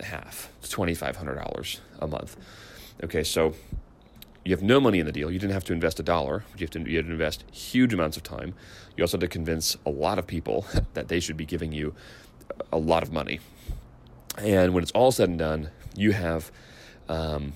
half, 0.00 0.50
$2,500 0.62 1.80
a 2.00 2.06
month. 2.06 2.36
Okay, 3.02 3.24
so 3.24 3.54
you 4.44 4.54
have 4.54 4.62
no 4.62 4.78
money 4.78 5.00
in 5.00 5.06
the 5.06 5.12
deal. 5.12 5.30
You 5.30 5.40
didn't 5.40 5.54
have 5.54 5.64
to 5.64 5.72
invest 5.72 5.98
a 5.98 6.04
dollar. 6.04 6.44
But 6.52 6.60
you 6.60 6.64
have 6.66 6.70
to, 6.70 6.90
you 6.90 6.96
had 6.96 7.06
to 7.06 7.12
invest 7.12 7.44
huge 7.50 7.92
amounts 7.92 8.16
of 8.16 8.22
time. 8.22 8.54
You 8.96 9.02
also 9.02 9.16
had 9.16 9.22
to 9.22 9.28
convince 9.28 9.76
a 9.84 9.90
lot 9.90 10.18
of 10.18 10.26
people 10.26 10.66
that 10.94 11.08
they 11.08 11.18
should 11.18 11.36
be 11.36 11.44
giving 11.44 11.72
you 11.72 11.94
a 12.72 12.78
lot 12.78 13.02
of 13.02 13.12
money. 13.12 13.40
And 14.38 14.72
when 14.74 14.82
it's 14.82 14.92
all 14.92 15.10
said 15.10 15.28
and 15.28 15.38
done, 15.38 15.70
you 15.96 16.12
have 16.12 16.52
um, 17.08 17.54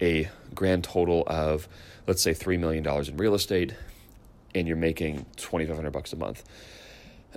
a 0.00 0.30
grand 0.54 0.84
total 0.84 1.24
of, 1.26 1.68
let's 2.06 2.22
say, 2.22 2.32
$3 2.32 2.58
million 2.58 2.86
in 2.86 3.16
real 3.16 3.34
estate, 3.34 3.74
and 4.54 4.66
you're 4.68 4.76
making 4.76 5.26
2500 5.36 5.90
bucks 5.90 6.12
a 6.12 6.16
month. 6.16 6.44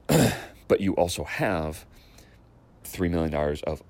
but 0.67 0.81
you 0.81 0.93
also 0.95 1.23
have 1.23 1.85
$3 2.83 3.09
million 3.09 3.33
of 3.65 3.83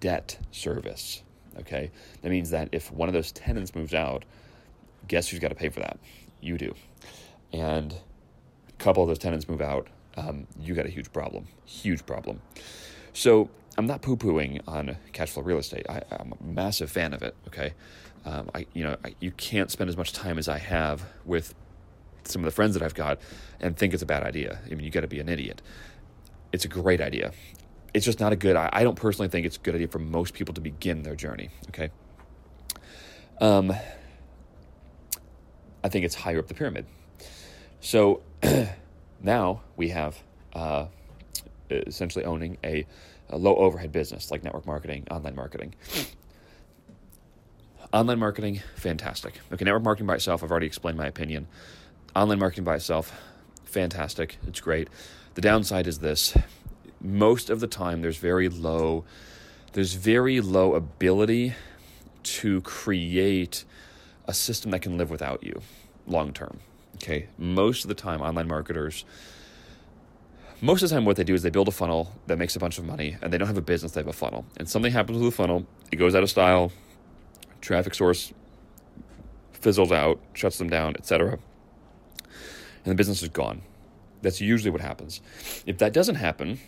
debt 0.00 0.38
service. 0.50 1.22
Okay. 1.60 1.90
That 2.22 2.30
means 2.30 2.50
that 2.50 2.68
if 2.72 2.90
one 2.90 3.08
of 3.08 3.12
those 3.12 3.32
tenants 3.32 3.74
moves 3.74 3.94
out, 3.94 4.24
guess 5.06 5.28
who's 5.28 5.40
got 5.40 5.48
to 5.48 5.54
pay 5.54 5.68
for 5.68 5.80
that? 5.80 5.98
You 6.40 6.58
do. 6.58 6.74
And 7.52 7.94
a 8.68 8.72
couple 8.82 9.02
of 9.02 9.08
those 9.08 9.18
tenants 9.18 9.48
move 9.48 9.60
out, 9.60 9.88
um, 10.16 10.46
you 10.58 10.74
got 10.74 10.86
a 10.86 10.90
huge 10.90 11.12
problem. 11.12 11.46
Huge 11.64 12.04
problem. 12.06 12.40
So 13.12 13.50
I'm 13.78 13.86
not 13.86 14.02
poo 14.02 14.16
pooing 14.16 14.60
on 14.66 14.96
cash 15.12 15.30
flow 15.30 15.42
real 15.42 15.58
estate. 15.58 15.86
I, 15.88 16.02
am 16.10 16.34
a 16.38 16.44
massive 16.44 16.90
fan 16.90 17.12
of 17.12 17.22
it. 17.22 17.34
Okay. 17.48 17.74
Um, 18.24 18.50
I, 18.54 18.66
you 18.72 18.84
know, 18.84 18.96
I, 19.04 19.14
you 19.20 19.30
can't 19.32 19.70
spend 19.70 19.90
as 19.90 19.96
much 19.96 20.12
time 20.12 20.38
as 20.38 20.48
I 20.48 20.58
have 20.58 21.04
with 21.24 21.54
some 22.28 22.42
of 22.42 22.46
the 22.46 22.50
friends 22.50 22.74
that 22.74 22.82
I've 22.82 22.94
got 22.94 23.18
and 23.60 23.76
think 23.76 23.94
it's 23.94 24.02
a 24.02 24.06
bad 24.06 24.22
idea. 24.22 24.60
I 24.66 24.70
mean, 24.70 24.84
you 24.84 24.90
got 24.90 25.02
to 25.02 25.08
be 25.08 25.20
an 25.20 25.28
idiot. 25.28 25.62
It's 26.52 26.64
a 26.64 26.68
great 26.68 27.00
idea. 27.00 27.32
It's 27.92 28.04
just 28.04 28.20
not 28.20 28.32
a 28.32 28.36
good. 28.36 28.56
I, 28.56 28.82
don't 28.82 28.96
personally 28.96 29.28
think 29.28 29.46
it's 29.46 29.56
a 29.56 29.60
good 29.60 29.74
idea 29.74 29.88
for 29.88 29.98
most 29.98 30.34
people 30.34 30.54
to 30.54 30.60
begin 30.60 31.02
their 31.02 31.14
journey. 31.14 31.50
Okay. 31.68 31.90
Um, 33.40 33.72
I 35.82 35.88
think 35.88 36.04
it's 36.04 36.14
higher 36.14 36.38
up 36.38 36.48
the 36.48 36.54
pyramid. 36.54 36.86
So 37.80 38.22
now 39.22 39.60
we 39.76 39.90
have 39.90 40.16
uh, 40.54 40.86
essentially 41.70 42.24
owning 42.24 42.58
a, 42.64 42.86
a 43.28 43.36
low 43.36 43.54
overhead 43.56 43.92
business 43.92 44.30
like 44.30 44.42
network 44.42 44.66
marketing, 44.66 45.06
online 45.10 45.34
marketing. 45.34 45.74
Online 47.92 48.18
marketing, 48.18 48.62
fantastic. 48.74 49.34
Okay, 49.52 49.64
network 49.64 49.84
marketing 49.84 50.06
by 50.06 50.14
itself, 50.14 50.42
I've 50.42 50.50
already 50.50 50.66
explained 50.66 50.98
my 50.98 51.06
opinion. 51.06 51.46
Online 52.16 52.38
marketing 52.38 52.64
by 52.64 52.76
itself, 52.76 53.12
fantastic. 53.64 54.38
It's 54.46 54.60
great. 54.60 54.88
The 55.34 55.40
downside 55.40 55.88
is 55.88 55.98
this 55.98 56.36
most 57.00 57.50
of 57.50 57.58
the 57.58 57.66
time 57.66 58.02
there's 58.02 58.18
very 58.18 58.48
low 58.48 59.04
there's 59.72 59.94
very 59.94 60.40
low 60.40 60.74
ability 60.74 61.54
to 62.22 62.60
create 62.60 63.64
a 64.26 64.32
system 64.32 64.70
that 64.70 64.80
can 64.80 64.96
live 64.96 65.10
without 65.10 65.42
you 65.42 65.60
long 66.06 66.32
term. 66.32 66.60
Okay, 66.96 67.26
most 67.36 67.84
of 67.84 67.88
the 67.88 67.94
time, 67.94 68.20
online 68.22 68.46
marketers, 68.46 69.04
most 70.60 70.82
of 70.84 70.88
the 70.88 70.94
time, 70.94 71.04
what 71.04 71.16
they 71.16 71.24
do 71.24 71.34
is 71.34 71.42
they 71.42 71.50
build 71.50 71.66
a 71.66 71.72
funnel 71.72 72.12
that 72.28 72.38
makes 72.38 72.54
a 72.54 72.60
bunch 72.60 72.78
of 72.78 72.84
money, 72.84 73.16
and 73.20 73.32
they 73.32 73.38
don't 73.38 73.48
have 73.48 73.58
a 73.58 73.62
business; 73.62 73.92
they 73.92 74.00
have 74.00 74.06
a 74.06 74.12
funnel. 74.12 74.46
And 74.56 74.68
something 74.68 74.92
happens 74.92 75.18
with 75.18 75.32
the 75.32 75.36
funnel, 75.36 75.66
it 75.90 75.96
goes 75.96 76.14
out 76.14 76.22
of 76.22 76.30
style, 76.30 76.70
traffic 77.60 77.94
source 77.94 78.32
fizzles 79.52 79.90
out, 79.90 80.20
shuts 80.34 80.58
them 80.58 80.70
down, 80.70 80.94
etc., 80.96 81.38
and 82.84 82.90
the 82.92 82.94
business 82.94 83.22
is 83.22 83.28
gone. 83.28 83.62
That's 84.22 84.40
usually 84.40 84.70
what 84.70 84.80
happens. 84.80 85.20
If 85.66 85.78
that 85.78 85.92
doesn't 85.92 86.16
happen, 86.16 86.58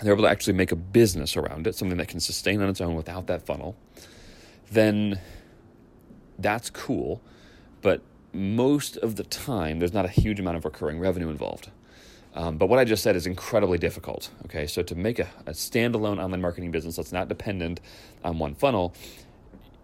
they're 0.00 0.12
able 0.12 0.24
to 0.24 0.30
actually 0.30 0.54
make 0.54 0.72
a 0.72 0.76
business 0.76 1.36
around 1.36 1.66
it, 1.66 1.74
something 1.74 1.98
that 1.98 2.08
can 2.08 2.20
sustain 2.20 2.60
on 2.62 2.68
its 2.68 2.80
own 2.80 2.94
without 2.94 3.26
that 3.28 3.46
funnel, 3.46 3.76
then 4.70 5.20
that's 6.38 6.70
cool. 6.70 7.22
But 7.82 8.02
most 8.32 8.96
of 8.96 9.16
the 9.16 9.24
time, 9.24 9.78
there's 9.78 9.92
not 9.92 10.04
a 10.04 10.08
huge 10.08 10.40
amount 10.40 10.56
of 10.56 10.64
recurring 10.64 10.98
revenue 10.98 11.28
involved. 11.28 11.70
Um, 12.34 12.58
but 12.58 12.68
what 12.68 12.80
I 12.80 12.84
just 12.84 13.02
said 13.02 13.14
is 13.14 13.26
incredibly 13.26 13.78
difficult. 13.78 14.30
Okay, 14.46 14.66
so 14.66 14.82
to 14.82 14.94
make 14.96 15.20
a, 15.20 15.28
a 15.46 15.52
standalone 15.52 16.22
online 16.22 16.40
marketing 16.40 16.72
business 16.72 16.96
that's 16.96 17.12
not 17.12 17.28
dependent 17.28 17.80
on 18.24 18.38
one 18.38 18.54
funnel, 18.56 18.94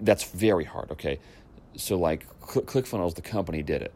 that's 0.01 0.25
very 0.25 0.65
hard. 0.65 0.91
Okay, 0.91 1.21
so 1.77 1.97
like 1.97 2.27
Cl- 2.45 2.67
ClickFunnels, 2.67 3.15
the 3.15 3.23
company 3.23 3.63
did 3.63 3.83
it, 3.83 3.95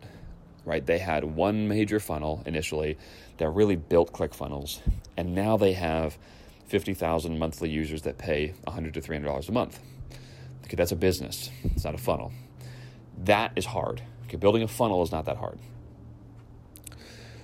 right? 0.65 0.85
They 0.85 0.99
had 0.99 1.25
one 1.25 1.69
major 1.69 2.01
funnel 2.01 2.43
initially 2.47 2.97
that 3.39 3.49
really 3.51 3.77
built 3.77 4.13
ClickFunnels, 4.13 4.81
and 5.17 5.35
now 5.35 5.57
they 5.57 5.73
have 5.75 6.17
50,000 6.67 7.39
monthly 7.39 7.69
users 7.71 8.03
that 8.03 8.19
pay 8.19 8.55
100 8.65 8.95
to 8.95 9.01
$300 9.01 9.49
a 9.49 9.53
month. 9.53 9.79
Okay, 10.65 10.77
that's 10.77 10.93
a 10.93 10.97
business. 10.97 11.51
It's 11.63 11.85
not 11.85 11.95
a 11.95 11.99
funnel. 11.99 12.33
That 13.25 13.53
is 13.57 13.67
hard. 13.67 14.03
Okay, 14.25 14.37
building 14.37 14.63
a 14.63 14.69
funnel 14.69 15.03
is 15.03 15.13
not 15.13 15.27
that 15.27 15.37
hard. 15.37 15.59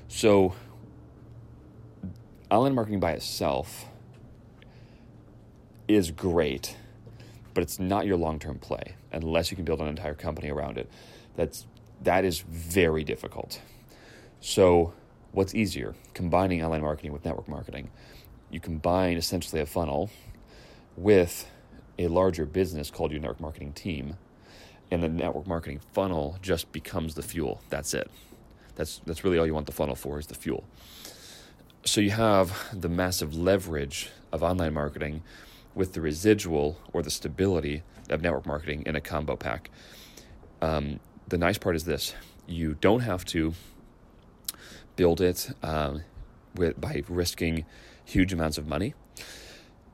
So, 0.08 0.54
online 2.50 2.74
marketing 2.74 3.00
by 3.00 3.12
itself 3.12 3.86
is 5.86 6.10
great, 6.10 6.76
but 7.54 7.62
it's 7.62 7.78
not 7.78 8.06
your 8.06 8.16
long-term 8.16 8.58
play 8.58 8.94
unless 9.12 9.50
you 9.50 9.56
can 9.56 9.64
build 9.64 9.80
an 9.80 9.88
entire 9.88 10.14
company 10.14 10.50
around 10.50 10.78
it. 10.78 10.90
That's 11.36 11.66
that 12.02 12.24
is 12.24 12.40
very 12.40 13.04
difficult. 13.04 13.60
So, 14.40 14.94
what's 15.32 15.54
easier? 15.54 15.94
Combining 16.14 16.64
online 16.64 16.82
marketing 16.82 17.12
with 17.12 17.24
network 17.24 17.48
marketing. 17.48 17.90
You 18.50 18.60
combine 18.60 19.16
essentially 19.16 19.60
a 19.60 19.66
funnel 19.66 20.10
with 20.96 21.48
a 21.98 22.08
larger 22.08 22.46
business 22.46 22.90
called 22.90 23.12
your 23.12 23.20
network 23.20 23.40
marketing 23.40 23.72
team 23.72 24.16
and 24.90 25.02
the 25.02 25.08
network 25.08 25.46
marketing 25.46 25.80
funnel 25.92 26.36
just 26.42 26.72
becomes 26.72 27.14
the 27.14 27.22
fuel. 27.22 27.62
That's 27.70 27.94
it. 27.94 28.10
That's 28.74 29.00
that's 29.06 29.24
really 29.24 29.38
all 29.38 29.46
you 29.46 29.54
want 29.54 29.66
the 29.66 29.72
funnel 29.72 29.94
for 29.94 30.18
is 30.18 30.26
the 30.26 30.34
fuel. 30.34 30.64
So 31.84 32.00
you 32.00 32.10
have 32.10 32.68
the 32.78 32.88
massive 32.88 33.34
leverage 33.34 34.10
of 34.32 34.42
online 34.42 34.74
marketing 34.74 35.22
with 35.74 35.92
the 35.92 36.00
residual 36.00 36.78
or 36.92 37.02
the 37.02 37.10
stability 37.10 37.82
of 38.10 38.20
network 38.20 38.46
marketing 38.46 38.82
in 38.86 38.96
a 38.96 39.00
combo 39.00 39.36
pack. 39.36 39.70
Um, 40.60 41.00
the 41.30 41.38
nice 41.38 41.58
part 41.58 41.74
is 41.76 41.84
this: 41.84 42.14
you 42.46 42.76
don't 42.80 43.00
have 43.00 43.24
to 43.26 43.54
build 44.96 45.20
it 45.20 45.50
um, 45.62 46.02
with 46.54 46.80
by 46.80 47.02
risking 47.08 47.64
huge 48.04 48.32
amounts 48.32 48.58
of 48.58 48.66
money. 48.66 48.94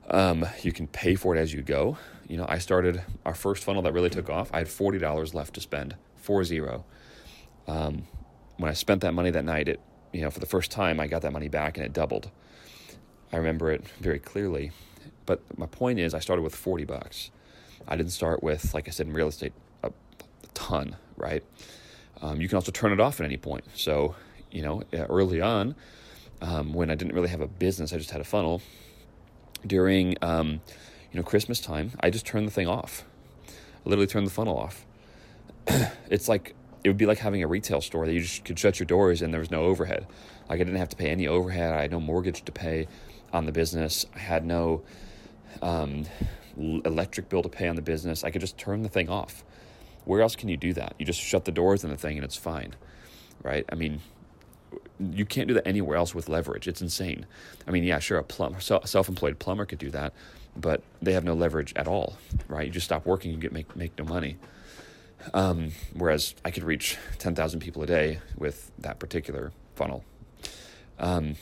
Um, 0.09 0.45
you 0.61 0.71
can 0.71 0.87
pay 0.87 1.15
for 1.15 1.35
it 1.35 1.39
as 1.39 1.53
you 1.53 1.61
go. 1.61 1.97
You 2.27 2.37
know, 2.37 2.45
I 2.47 2.57
started 2.57 3.01
our 3.25 3.33
first 3.33 3.63
funnel 3.63 3.81
that 3.83 3.93
really 3.93 4.09
took 4.09 4.29
off. 4.29 4.49
I 4.53 4.57
had 4.57 4.67
forty 4.67 4.97
dollars 4.97 5.33
left 5.33 5.53
to 5.53 5.61
spend, 5.61 5.95
four 6.15 6.43
zero. 6.43 6.83
Um, 7.67 8.07
when 8.57 8.69
I 8.69 8.73
spent 8.73 9.01
that 9.01 9.13
money 9.13 9.29
that 9.29 9.45
night, 9.45 9.69
it 9.69 9.79
you 10.11 10.21
know 10.21 10.31
for 10.31 10.39
the 10.39 10.45
first 10.45 10.71
time 10.71 10.99
I 10.99 11.07
got 11.07 11.21
that 11.21 11.31
money 11.33 11.47
back 11.47 11.77
and 11.77 11.85
it 11.85 11.93
doubled. 11.93 12.31
I 13.31 13.37
remember 13.37 13.71
it 13.71 13.87
very 13.99 14.19
clearly. 14.19 14.71
But 15.25 15.41
my 15.57 15.65
point 15.65 15.99
is, 15.99 16.13
I 16.13 16.19
started 16.19 16.41
with 16.41 16.55
forty 16.55 16.85
bucks. 16.85 17.31
I 17.87 17.95
didn't 17.95 18.11
start 18.11 18.43
with, 18.43 18.73
like 18.73 18.87
I 18.87 18.91
said, 18.91 19.07
in 19.07 19.13
real 19.13 19.27
estate, 19.29 19.53
a, 19.83 19.87
a 19.87 20.47
ton, 20.53 20.97
right? 21.17 21.43
Um, 22.21 22.41
you 22.41 22.47
can 22.47 22.55
also 22.55 22.71
turn 22.71 22.93
it 22.93 22.99
off 22.99 23.19
at 23.19 23.25
any 23.25 23.37
point. 23.37 23.65
So, 23.75 24.15
you 24.51 24.61
know, 24.61 24.83
early 24.93 25.41
on, 25.41 25.75
um, 26.41 26.73
when 26.73 26.89
I 26.89 26.95
didn't 26.95 27.13
really 27.13 27.29
have 27.29 27.41
a 27.41 27.47
business, 27.47 27.93
I 27.93 27.97
just 27.97 28.11
had 28.11 28.21
a 28.21 28.25
funnel 28.25 28.61
during 29.65 30.15
um, 30.21 30.61
you 31.11 31.19
know 31.19 31.23
Christmas 31.23 31.59
time, 31.59 31.91
I 31.99 32.09
just 32.09 32.25
turned 32.25 32.47
the 32.47 32.51
thing 32.51 32.67
off. 32.67 33.03
I 33.47 33.89
literally 33.89 34.07
turned 34.07 34.27
the 34.27 34.31
funnel 34.31 34.57
off. 34.57 34.85
it's 36.09 36.27
like 36.27 36.55
it 36.83 36.89
would 36.89 36.97
be 36.97 37.05
like 37.05 37.17
having 37.17 37.43
a 37.43 37.47
retail 37.47 37.81
store 37.81 38.05
that 38.05 38.13
you 38.13 38.21
just 38.21 38.45
could 38.45 38.59
shut 38.59 38.79
your 38.79 38.85
doors 38.85 39.21
and 39.21 39.33
there 39.33 39.39
was 39.39 39.51
no 39.51 39.63
overhead. 39.63 40.07
Like 40.49 40.61
I 40.61 40.63
didn't 40.63 40.77
have 40.77 40.89
to 40.89 40.95
pay 40.95 41.09
any 41.09 41.27
overhead. 41.27 41.73
I 41.73 41.81
had 41.81 41.91
no 41.91 41.99
mortgage 41.99 42.43
to 42.45 42.51
pay 42.51 42.87
on 43.33 43.45
the 43.45 43.51
business. 43.51 44.05
I 44.15 44.19
had 44.19 44.45
no 44.45 44.83
um, 45.61 46.05
electric 46.57 47.29
bill 47.29 47.43
to 47.43 47.49
pay 47.49 47.67
on 47.67 47.75
the 47.75 47.81
business. 47.81 48.23
I 48.23 48.31
could 48.31 48.41
just 48.41 48.57
turn 48.57 48.83
the 48.83 48.89
thing 48.89 49.09
off. 49.09 49.43
Where 50.07 50.21
else 50.21 50.37
can 50.37 50.47
you 50.47 50.55
do 50.55 50.71
that? 50.73 50.95
You 50.97 51.05
just 51.05 51.19
shut 51.19 51.43
the 51.43 51.51
doors 51.51 51.83
in 51.83 51.89
the 51.89 51.97
thing 51.97 52.15
and 52.17 52.23
it's 52.23 52.37
fine, 52.37 52.75
right? 53.43 53.65
I 53.69 53.75
mean, 53.75 53.99
you 54.99 55.25
can't 55.25 55.49
do 55.49 55.53
that 55.55 55.67
anywhere 55.67 55.97
else 55.97 56.15
with 56.15 56.29
leverage. 56.29 56.65
It's 56.65 56.81
insane. 56.81 57.25
I 57.67 57.71
mean, 57.71 57.83
yeah, 57.83 57.99
sure, 57.99 58.17
a 58.17 58.23
plumber, 58.23 58.61
self-employed 58.61 59.37
plumber 59.37 59.65
could 59.65 59.79
do 59.79 59.89
that, 59.91 60.13
but 60.55 60.81
they 61.01 61.11
have 61.11 61.25
no 61.25 61.33
leverage 61.33 61.73
at 61.75 61.89
all, 61.89 62.17
right? 62.47 62.65
You 62.65 62.71
just 62.71 62.85
stop 62.85 63.05
working, 63.05 63.31
you 63.31 63.37
get 63.37 63.51
make 63.51 63.75
make 63.75 63.97
no 63.99 64.05
money. 64.05 64.37
Um, 65.33 65.71
whereas 65.93 66.35
I 66.45 66.51
could 66.51 66.63
reach 66.63 66.97
10,000 67.19 67.59
people 67.59 67.83
a 67.83 67.85
day 67.85 68.21
with 68.37 68.71
that 68.79 68.99
particular 68.99 69.51
funnel. 69.75 70.05
Um, 70.99 71.35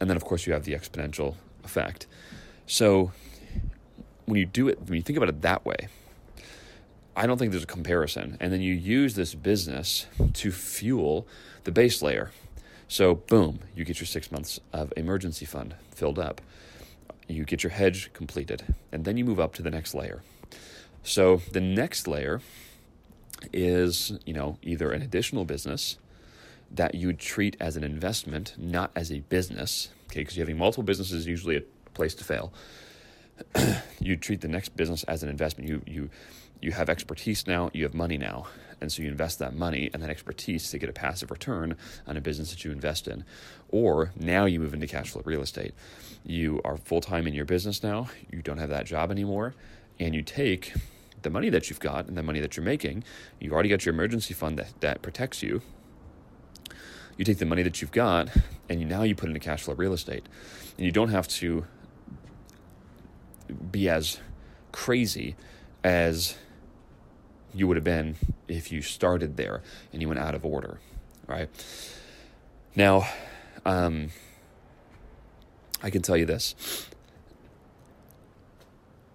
and 0.00 0.08
then, 0.08 0.16
of 0.16 0.24
course, 0.24 0.46
you 0.46 0.52
have 0.52 0.64
the 0.64 0.74
exponential 0.74 1.34
effect. 1.64 2.06
So 2.66 3.10
when 4.26 4.38
you 4.38 4.46
do 4.46 4.68
it, 4.68 4.78
when 4.82 4.94
you 4.94 5.02
think 5.02 5.16
about 5.16 5.30
it 5.30 5.42
that 5.42 5.64
way, 5.66 5.88
I 7.18 7.26
don't 7.26 7.36
think 7.36 7.50
there's 7.50 7.64
a 7.64 7.66
comparison. 7.66 8.36
And 8.38 8.52
then 8.52 8.60
you 8.60 8.72
use 8.72 9.16
this 9.16 9.34
business 9.34 10.06
to 10.34 10.52
fuel 10.52 11.26
the 11.64 11.72
base 11.72 12.00
layer. 12.00 12.30
So, 12.86 13.16
boom, 13.16 13.58
you 13.74 13.84
get 13.84 13.98
your 13.98 14.06
six 14.06 14.30
months 14.30 14.60
of 14.72 14.92
emergency 14.96 15.44
fund 15.44 15.74
filled 15.90 16.20
up. 16.20 16.40
You 17.26 17.44
get 17.44 17.64
your 17.64 17.72
hedge 17.72 18.12
completed. 18.12 18.72
And 18.92 19.04
then 19.04 19.16
you 19.16 19.24
move 19.24 19.40
up 19.40 19.52
to 19.54 19.62
the 19.62 19.70
next 19.70 19.94
layer. 19.94 20.22
So, 21.02 21.42
the 21.50 21.60
next 21.60 22.06
layer 22.06 22.40
is, 23.52 24.12
you 24.24 24.32
know, 24.32 24.58
either 24.62 24.92
an 24.92 25.02
additional 25.02 25.44
business 25.44 25.98
that 26.70 26.94
you 26.94 27.12
treat 27.12 27.56
as 27.58 27.76
an 27.76 27.82
investment, 27.82 28.54
not 28.56 28.92
as 28.94 29.10
a 29.10 29.20
business, 29.20 29.88
okay, 30.06 30.20
because 30.20 30.36
having 30.36 30.56
multiple 30.56 30.84
businesses 30.84 31.20
is 31.22 31.26
usually 31.26 31.56
a 31.56 31.62
place 31.94 32.14
to 32.14 32.22
fail. 32.22 32.52
you 34.00 34.16
treat 34.16 34.40
the 34.40 34.48
next 34.48 34.76
business 34.76 35.02
as 35.04 35.22
an 35.22 35.28
investment. 35.28 35.68
You 35.68 35.82
you 35.86 36.10
you 36.60 36.72
have 36.72 36.88
expertise 36.88 37.46
now, 37.46 37.70
you 37.72 37.84
have 37.84 37.94
money 37.94 38.18
now, 38.18 38.46
and 38.80 38.90
so 38.92 39.02
you 39.02 39.08
invest 39.08 39.38
that 39.38 39.54
money 39.54 39.90
and 39.92 40.02
that 40.02 40.10
expertise 40.10 40.70
to 40.70 40.78
get 40.78 40.88
a 40.88 40.92
passive 40.92 41.30
return 41.30 41.76
on 42.06 42.16
a 42.16 42.20
business 42.20 42.50
that 42.50 42.64
you 42.64 42.70
invest 42.70 43.08
in. 43.08 43.24
Or 43.68 44.12
now 44.18 44.44
you 44.44 44.60
move 44.60 44.74
into 44.74 44.86
cash 44.86 45.10
flow 45.10 45.22
real 45.24 45.42
estate. 45.42 45.74
You 46.24 46.60
are 46.64 46.76
full 46.76 47.00
time 47.00 47.26
in 47.26 47.34
your 47.34 47.44
business 47.44 47.82
now. 47.82 48.08
You 48.30 48.42
don't 48.42 48.58
have 48.58 48.70
that 48.70 48.86
job 48.86 49.10
anymore, 49.10 49.54
and 49.98 50.14
you 50.14 50.22
take 50.22 50.72
the 51.22 51.30
money 51.30 51.50
that 51.50 51.68
you've 51.68 51.80
got 51.80 52.06
and 52.06 52.16
the 52.16 52.22
money 52.22 52.40
that 52.40 52.56
you're 52.56 52.64
making. 52.64 53.04
You've 53.40 53.52
already 53.52 53.68
got 53.68 53.84
your 53.84 53.94
emergency 53.94 54.34
fund 54.34 54.58
that, 54.58 54.80
that 54.80 55.02
protects 55.02 55.42
you. 55.42 55.62
You 57.16 57.24
take 57.24 57.38
the 57.38 57.46
money 57.46 57.64
that 57.64 57.80
you've 57.80 57.90
got 57.90 58.28
and 58.68 58.80
you, 58.80 58.86
now 58.86 59.02
you 59.02 59.16
put 59.16 59.28
into 59.28 59.40
cash 59.40 59.62
flow 59.62 59.74
real 59.74 59.92
estate, 59.92 60.26
and 60.76 60.86
you 60.86 60.92
don't 60.92 61.08
have 61.08 61.26
to 61.28 61.64
be 63.70 63.88
as 63.88 64.20
crazy 64.70 65.34
as 65.82 66.36
you 67.54 67.66
would 67.66 67.76
have 67.76 67.84
been 67.84 68.16
if 68.46 68.70
you 68.72 68.82
started 68.82 69.36
there 69.36 69.62
and 69.92 70.02
you 70.02 70.08
went 70.08 70.20
out 70.20 70.34
of 70.34 70.44
order, 70.44 70.78
right? 71.26 71.48
Now, 72.74 73.08
um, 73.64 74.10
I 75.82 75.90
can 75.90 76.02
tell 76.02 76.16
you 76.16 76.26
this. 76.26 76.88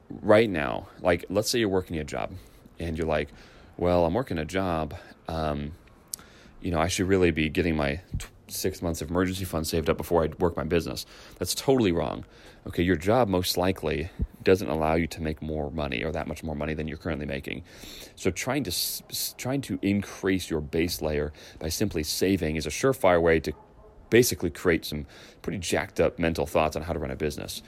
Right 0.09 0.49
now, 0.49 0.87
like, 1.01 1.25
let's 1.29 1.49
say 1.49 1.59
you're 1.59 1.69
working 1.69 1.97
a 1.97 2.03
job 2.03 2.31
and 2.79 2.97
you're 2.97 3.07
like, 3.07 3.29
well, 3.77 4.05
I'm 4.05 4.13
working 4.13 4.37
a 4.37 4.45
job. 4.45 4.95
Um, 5.27 5.73
you 6.61 6.71
know, 6.71 6.79
I 6.79 6.87
should 6.87 7.07
really 7.07 7.31
be 7.31 7.49
getting 7.49 7.75
my 7.75 8.01
six 8.53 8.81
months 8.81 9.01
of 9.01 9.09
emergency 9.09 9.45
fund 9.45 9.67
saved 9.67 9.89
up 9.89 9.97
before 9.97 10.23
I 10.23 10.29
work 10.39 10.55
my 10.55 10.63
business. 10.63 11.05
That's 11.39 11.55
totally 11.55 11.91
wrong. 11.91 12.25
Okay, 12.67 12.83
your 12.83 12.95
job 12.95 13.27
most 13.27 13.57
likely 13.57 14.09
doesn't 14.43 14.69
allow 14.69 14.95
you 14.95 15.07
to 15.07 15.21
make 15.21 15.41
more 15.41 15.69
money 15.71 16.03
or 16.03 16.11
that 16.11 16.27
much 16.27 16.43
more 16.43 16.55
money 16.55 16.73
than 16.73 16.87
you're 16.87 16.97
currently 16.97 17.25
making. 17.25 17.63
So 18.15 18.31
trying 18.31 18.63
to 18.63 18.71
trying 19.37 19.61
to 19.61 19.79
increase 19.81 20.49
your 20.49 20.61
base 20.61 21.01
layer 21.01 21.33
by 21.59 21.69
simply 21.69 22.03
saving 22.03 22.55
is 22.55 22.65
a 22.65 22.69
surefire 22.69 23.21
way 23.21 23.39
to 23.41 23.53
basically 24.09 24.51
create 24.51 24.85
some 24.85 25.07
pretty 25.41 25.57
jacked 25.57 25.99
up 25.99 26.19
mental 26.19 26.45
thoughts 26.45 26.75
on 26.75 26.83
how 26.83 26.93
to 26.93 26.99
run 26.99 27.09
a 27.09 27.15
business. 27.15 27.63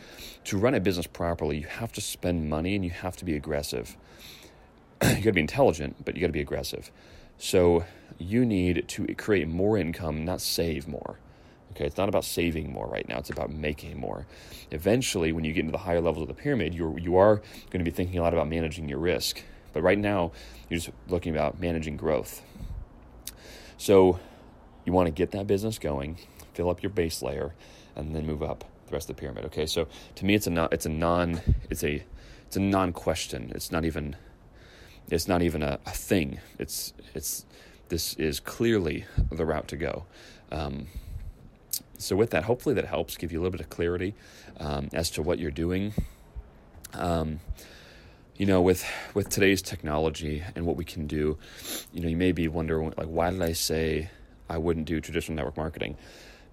To 0.46 0.58
run 0.58 0.76
a 0.76 0.80
business 0.80 1.08
properly, 1.08 1.58
you 1.58 1.66
have 1.66 1.92
to 1.94 2.02
spend 2.02 2.50
money 2.50 2.76
and 2.76 2.86
you 2.86 2.92
have 2.92 3.18
to 3.18 3.26
be 3.26 3.36
aggressive. 3.36 3.98
you 5.02 5.16
got 5.16 5.24
to 5.24 5.32
be 5.32 5.42
intelligent, 5.42 6.06
but 6.06 6.14
you 6.16 6.22
got 6.22 6.28
to 6.28 6.34
be 6.34 6.42
aggressive. 6.42 6.92
So 7.38 7.86
you 8.18 8.46
need 8.46 8.88
to 8.88 9.14
create 9.16 9.48
more 9.48 9.78
income, 9.78 10.26
not 10.26 10.42
save 10.42 10.88
more. 10.88 11.20
Okay, 11.72 11.86
it's 11.86 11.98
not 11.98 12.08
about 12.08 12.24
saving 12.24 12.72
more 12.72 12.88
right 12.88 13.08
now, 13.08 13.18
it's 13.18 13.30
about 13.30 13.52
making 13.52 14.00
more. 14.00 14.26
Eventually, 14.72 15.34
when 15.34 15.44
you 15.44 15.52
get 15.52 15.62
into 15.62 15.74
the 15.74 15.80
higher 15.80 16.00
levels 16.00 16.22
of 16.22 16.30
the 16.30 16.42
pyramid, 16.42 16.74
you're, 16.74 16.98
you 16.98 17.18
are 17.18 17.42
going 17.70 17.84
to 17.84 17.84
be 17.84 17.92
thinking 17.92 18.18
a 18.18 18.22
lot 18.22 18.34
about 18.34 18.48
managing 18.48 18.88
your 18.88 19.00
risk. 19.00 19.44
But 19.74 19.84
right 19.84 19.98
now, 19.98 20.32
you're 20.70 20.80
just 20.80 20.92
looking 21.10 21.34
about 21.36 21.60
managing 21.60 21.98
growth. 21.98 22.42
So 23.78 24.20
you 24.86 24.94
want 24.94 25.08
to 25.08 25.12
get 25.12 25.32
that 25.32 25.48
business 25.48 25.78
going, 25.78 26.18
fill 26.54 26.70
up 26.70 26.82
your 26.82 26.92
base 26.92 27.22
layer, 27.22 27.54
and 27.94 28.16
then 28.16 28.26
move 28.26 28.42
up 28.42 28.64
the 28.88 28.94
rest 28.94 29.10
of 29.10 29.18
the 29.18 29.20
pyramid. 29.20 29.44
Okay, 29.46 29.66
so 29.66 29.90
to 30.16 30.26
me, 30.26 30.34
it's 30.34 30.48
a 30.48 30.52
non, 30.52 30.70
it's 30.72 30.86
a 30.86 30.90
non, 30.90 31.42
it's 31.70 31.84
a, 31.84 32.06
it's 32.48 32.56
a 32.56 32.62
non-question. 32.62 33.52
It's 33.54 33.70
not 33.70 33.84
even, 33.84 34.16
it's 35.10 35.28
not 35.28 35.42
even 35.42 35.62
a, 35.62 35.80
a 35.86 35.92
thing. 35.92 36.40
It's, 36.60 36.94
it's, 37.14 37.46
this 37.90 38.14
is 38.16 38.40
clearly 38.40 39.06
the 39.32 39.46
route 39.46 39.68
to 39.70 39.78
go. 39.78 40.06
Um, 40.52 40.88
so 41.98 42.16
with 42.16 42.32
that, 42.32 42.44
hopefully 42.44 42.76
that 42.76 42.86
helps 42.86 43.18
give 43.18 43.32
you 43.32 43.40
a 43.40 43.42
little 43.42 43.52
bit 43.52 43.62
of 43.62 43.70
clarity 43.70 44.16
um, 44.60 44.90
as 44.94 45.10
to 45.12 45.22
what 45.22 45.40
you're 45.40 45.52
doing. 45.52 45.94
Um, 46.94 47.40
you 48.38 48.46
know, 48.46 48.62
with 48.62 48.86
with 49.14 49.30
today's 49.30 49.62
technology 49.62 50.44
and 50.56 50.66
what 50.66 50.76
we 50.76 50.84
can 50.84 51.08
do, 51.08 51.38
you 51.94 52.02
know, 52.02 52.10
you 52.10 52.18
may 52.18 52.32
be 52.32 52.48
wondering 52.48 52.94
like, 52.98 53.08
why 53.08 53.32
did 53.32 53.42
I 53.42 53.54
say 53.54 54.10
I 54.50 54.58
wouldn't 54.58 54.86
do 54.86 55.00
traditional 55.00 55.38
network 55.38 55.56
marketing? 55.56 55.98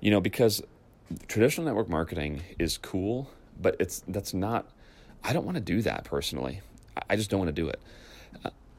You 0.00 0.12
know, 0.12 0.20
because 0.20 0.62
traditional 1.26 1.66
network 1.66 1.88
marketing 1.88 2.42
is 2.58 2.78
cool, 2.78 3.30
but 3.60 3.76
it's 3.80 4.02
that's 4.06 4.32
not. 4.32 4.70
I 5.24 5.32
don't 5.32 5.44
want 5.44 5.56
to 5.56 5.62
do 5.62 5.82
that 5.82 6.04
personally. 6.04 6.60
I 7.08 7.16
just 7.16 7.30
don't 7.30 7.40
want 7.40 7.48
to 7.48 7.52
do 7.52 7.68
it. 7.68 7.80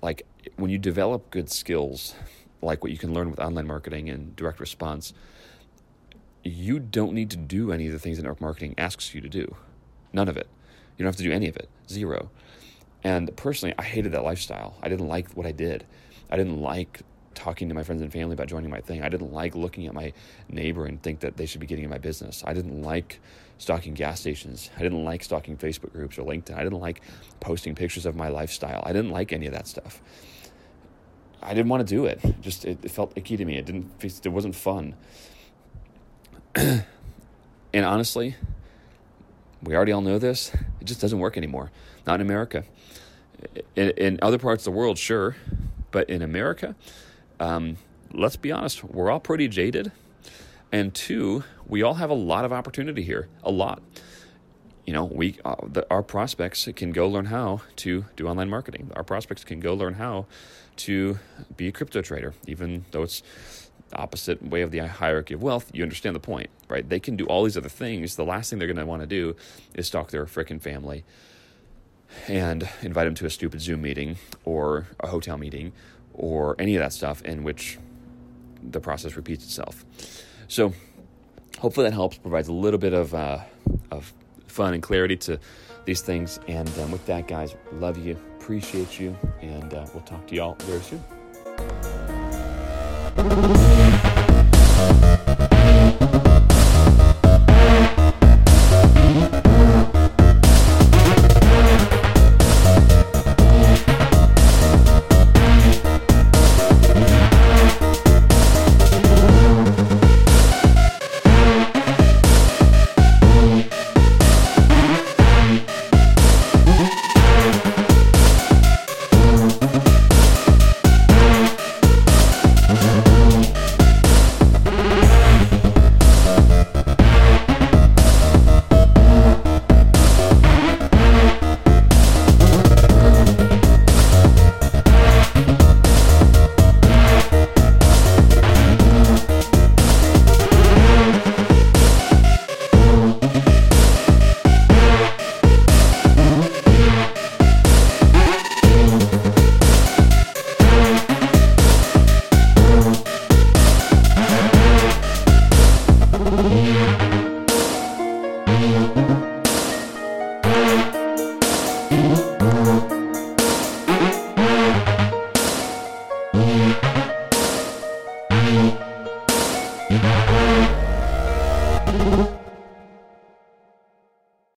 Like 0.01 0.25
when 0.57 0.69
you 0.69 0.77
develop 0.77 1.29
good 1.29 1.49
skills, 1.49 2.15
like 2.61 2.83
what 2.83 2.91
you 2.91 2.97
can 2.97 3.13
learn 3.13 3.29
with 3.29 3.39
online 3.39 3.67
marketing 3.67 4.09
and 4.09 4.35
direct 4.35 4.59
response 4.59 5.13
you 6.43 6.79
don't 6.79 7.13
need 7.13 7.29
to 7.31 7.37
do 7.37 7.71
any 7.71 7.87
of 7.87 7.93
the 7.93 7.99
things 7.99 8.17
that 8.17 8.23
network 8.23 8.41
marketing 8.41 8.75
asks 8.77 9.13
you 9.13 9.21
to 9.21 9.29
do. 9.29 9.55
None 10.11 10.27
of 10.27 10.37
it. 10.37 10.47
You 10.97 11.03
don't 11.03 11.07
have 11.07 11.17
to 11.17 11.23
do 11.23 11.31
any 11.31 11.47
of 11.47 11.55
it. 11.55 11.69
Zero. 11.89 12.29
And 13.03 13.35
personally, 13.35 13.73
I 13.77 13.83
hated 13.83 14.11
that 14.11 14.23
lifestyle. 14.23 14.75
I 14.81 14.89
didn't 14.89 15.07
like 15.07 15.31
what 15.31 15.45
I 15.45 15.51
did. 15.51 15.85
I 16.29 16.37
didn't 16.37 16.61
like 16.61 17.01
talking 17.33 17.67
to 17.69 17.75
my 17.75 17.83
friends 17.83 18.01
and 18.01 18.11
family 18.11 18.33
about 18.33 18.47
joining 18.47 18.69
my 18.69 18.81
thing. 18.81 19.01
I 19.01 19.09
didn't 19.09 19.33
like 19.33 19.55
looking 19.55 19.87
at 19.87 19.93
my 19.93 20.13
neighbor 20.49 20.85
and 20.85 21.01
think 21.01 21.21
that 21.21 21.37
they 21.37 21.45
should 21.45 21.61
be 21.61 21.67
getting 21.67 21.83
in 21.83 21.89
my 21.89 21.97
business. 21.97 22.43
I 22.45 22.53
didn't 22.53 22.81
like 22.81 23.19
stalking 23.63 23.93
gas 23.93 24.19
stations. 24.19 24.69
I 24.77 24.83
didn't 24.83 25.03
like 25.03 25.23
stalking 25.23 25.57
Facebook 25.57 25.93
groups 25.93 26.17
or 26.17 26.23
LinkedIn. 26.23 26.55
I 26.55 26.63
didn't 26.63 26.79
like 26.79 27.01
posting 27.39 27.73
pictures 27.73 28.05
of 28.05 28.15
my 28.15 28.27
lifestyle. 28.27 28.83
I 28.85 28.93
didn't 28.93 29.11
like 29.11 29.33
any 29.33 29.47
of 29.47 29.53
that 29.53 29.67
stuff. 29.67 30.01
I 31.41 31.53
didn't 31.53 31.69
want 31.69 31.87
to 31.87 31.95
do 31.95 32.05
it. 32.05 32.21
Just 32.41 32.65
it, 32.65 32.79
it 32.83 32.91
felt 32.91 33.13
icky 33.15 33.37
to 33.37 33.45
me. 33.45 33.57
It 33.57 33.65
didn't. 33.65 33.91
It 34.03 34.29
wasn't 34.29 34.55
fun. 34.55 34.95
and 36.55 36.85
honestly, 37.73 38.35
we 39.61 39.75
already 39.75 39.93
all 39.93 40.01
know 40.01 40.19
this. 40.19 40.53
It 40.81 40.85
just 40.85 41.01
doesn't 41.01 41.19
work 41.19 41.37
anymore. 41.37 41.71
Not 42.05 42.15
in 42.15 42.21
America. 42.21 42.65
In, 43.75 43.89
in 43.91 44.19
other 44.21 44.37
parts 44.37 44.67
of 44.67 44.73
the 44.73 44.77
world, 44.77 44.97
sure, 44.97 45.35
but 45.91 46.09
in 46.09 46.21
America, 46.21 46.75
um, 47.39 47.77
let's 48.13 48.35
be 48.35 48.51
honest, 48.51 48.83
we're 48.83 49.09
all 49.09 49.19
pretty 49.19 49.47
jaded. 49.47 49.91
And 50.73 50.91
two, 50.93 51.43
we 51.67 51.83
all 51.83 51.93
have 51.93 52.09
a 52.09 52.15
lot 52.15 52.45
of 52.45 52.51
opportunity 52.51 53.03
here, 53.03 53.29
a 53.43 53.51
lot. 53.51 53.83
You 54.87 54.93
know, 54.93 55.05
we 55.05 55.37
uh, 55.45 55.55
the, 55.65 55.85
our 55.91 56.01
prospects 56.01 56.67
can 56.75 56.91
go 56.91 57.07
learn 57.07 57.25
how 57.25 57.61
to 57.77 58.05
do 58.15 58.27
online 58.27 58.49
marketing. 58.49 58.91
Our 58.95 59.03
prospects 59.03 59.43
can 59.43 59.59
go 59.59 59.75
learn 59.75 59.93
how 59.93 60.25
to 60.77 61.19
be 61.55 61.67
a 61.67 61.71
crypto 61.71 62.01
trader, 62.01 62.33
even 62.47 62.85
though 62.89 63.03
it's 63.03 63.21
opposite 63.95 64.41
way 64.41 64.63
of 64.63 64.71
the 64.71 64.79
hierarchy 64.79 65.35
of 65.35 65.43
wealth, 65.43 65.69
you 65.71 65.83
understand 65.83 66.15
the 66.15 66.19
point, 66.19 66.49
right? 66.67 66.89
They 66.89 66.99
can 66.99 67.15
do 67.15 67.27
all 67.27 67.43
these 67.43 67.55
other 67.55 67.69
things. 67.69 68.15
The 68.15 68.25
last 68.25 68.49
thing 68.49 68.57
they're 68.57 68.67
going 68.67 68.77
to 68.77 68.85
want 68.87 69.03
to 69.03 69.07
do 69.07 69.35
is 69.75 69.85
stalk 69.85 70.09
their 70.09 70.25
frickin' 70.25 70.59
family 70.59 71.03
and 72.27 72.67
invite 72.81 73.05
them 73.05 73.13
to 73.15 73.27
a 73.27 73.29
stupid 73.29 73.61
Zoom 73.61 73.83
meeting 73.83 74.17
or 74.45 74.87
a 74.99 75.07
hotel 75.07 75.37
meeting 75.37 75.73
or 76.15 76.55
any 76.57 76.75
of 76.75 76.81
that 76.81 76.93
stuff 76.93 77.21
in 77.21 77.43
which 77.43 77.77
the 78.63 78.79
process 78.79 79.15
repeats 79.15 79.43
itself. 79.43 79.85
So, 80.53 80.71
hopefully, 81.57 81.89
that 81.89 81.95
helps, 81.95 82.19
provides 82.19 82.47
a 82.47 82.53
little 82.53 82.77
bit 82.77 82.93
of, 82.93 83.15
uh, 83.15 83.39
of 83.89 84.13
fun 84.45 84.75
and 84.75 84.83
clarity 84.83 85.17
to 85.17 85.39
these 85.85 86.01
things. 86.01 86.39
And 86.47 86.69
um, 86.77 86.91
with 86.91 87.03
that, 87.07 87.27
guys, 87.27 87.55
love 87.71 87.97
you, 87.97 88.15
appreciate 88.39 88.99
you, 88.99 89.17
and 89.41 89.73
uh, 89.73 89.87
we'll 89.95 90.03
talk 90.03 90.27
to 90.27 90.35
y'all 90.35 90.53
very 90.59 90.81
soon. 90.81 91.03